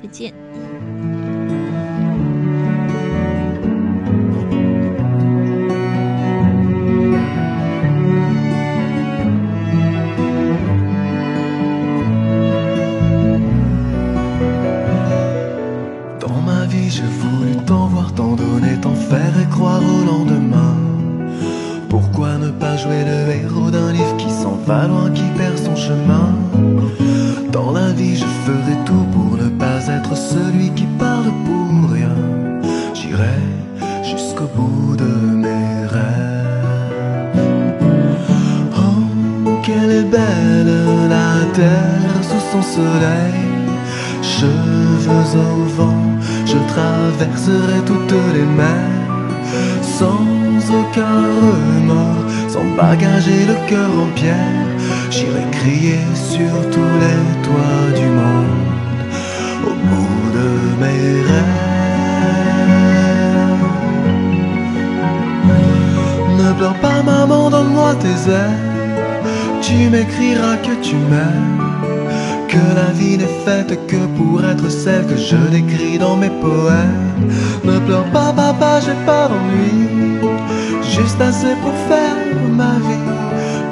[0.00, 0.71] 再见。
[24.66, 26.34] Va loin, qui perd son chemin
[27.50, 32.16] Dans la vie, je ferai tout pour ne pas être celui qui parle pour rien.
[32.94, 33.40] J'irai
[34.02, 35.12] jusqu'au bout de
[35.44, 37.40] mes rêves.
[38.76, 40.74] Oh, quelle est belle
[41.08, 43.40] la terre sous son soleil.
[44.22, 46.04] Cheveux au vent,
[46.46, 49.02] je traverserai toutes les mers
[49.82, 50.24] sans
[50.80, 52.21] aucun remords,
[52.52, 54.66] sans bagage et le cœur en pierre.
[55.10, 58.60] J'irai crier sur tous les toits du monde
[59.68, 60.48] au bout de
[60.80, 61.62] mes rêves.
[66.40, 68.60] Ne pleure pas, maman, donne-moi tes ailes.
[69.62, 71.60] Tu m'écriras que tu m'aimes.
[72.52, 77.12] Que la vie n'est faite que pour être celle que je décris dans mes poèmes.
[77.64, 80.31] Ne pleure pas, papa, j'ai pas d'ennui.
[80.94, 82.16] Juste assez pour faire
[82.50, 83.08] ma vie.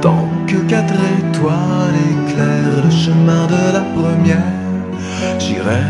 [0.01, 4.53] Tant que quatre étoiles éclairent le chemin de la première,
[5.39, 5.85] j'irai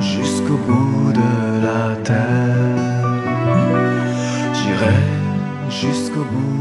[0.00, 1.30] jusqu'au bout de
[1.66, 3.10] la terre.
[4.54, 5.00] J'irai
[5.68, 6.59] jusqu'au bout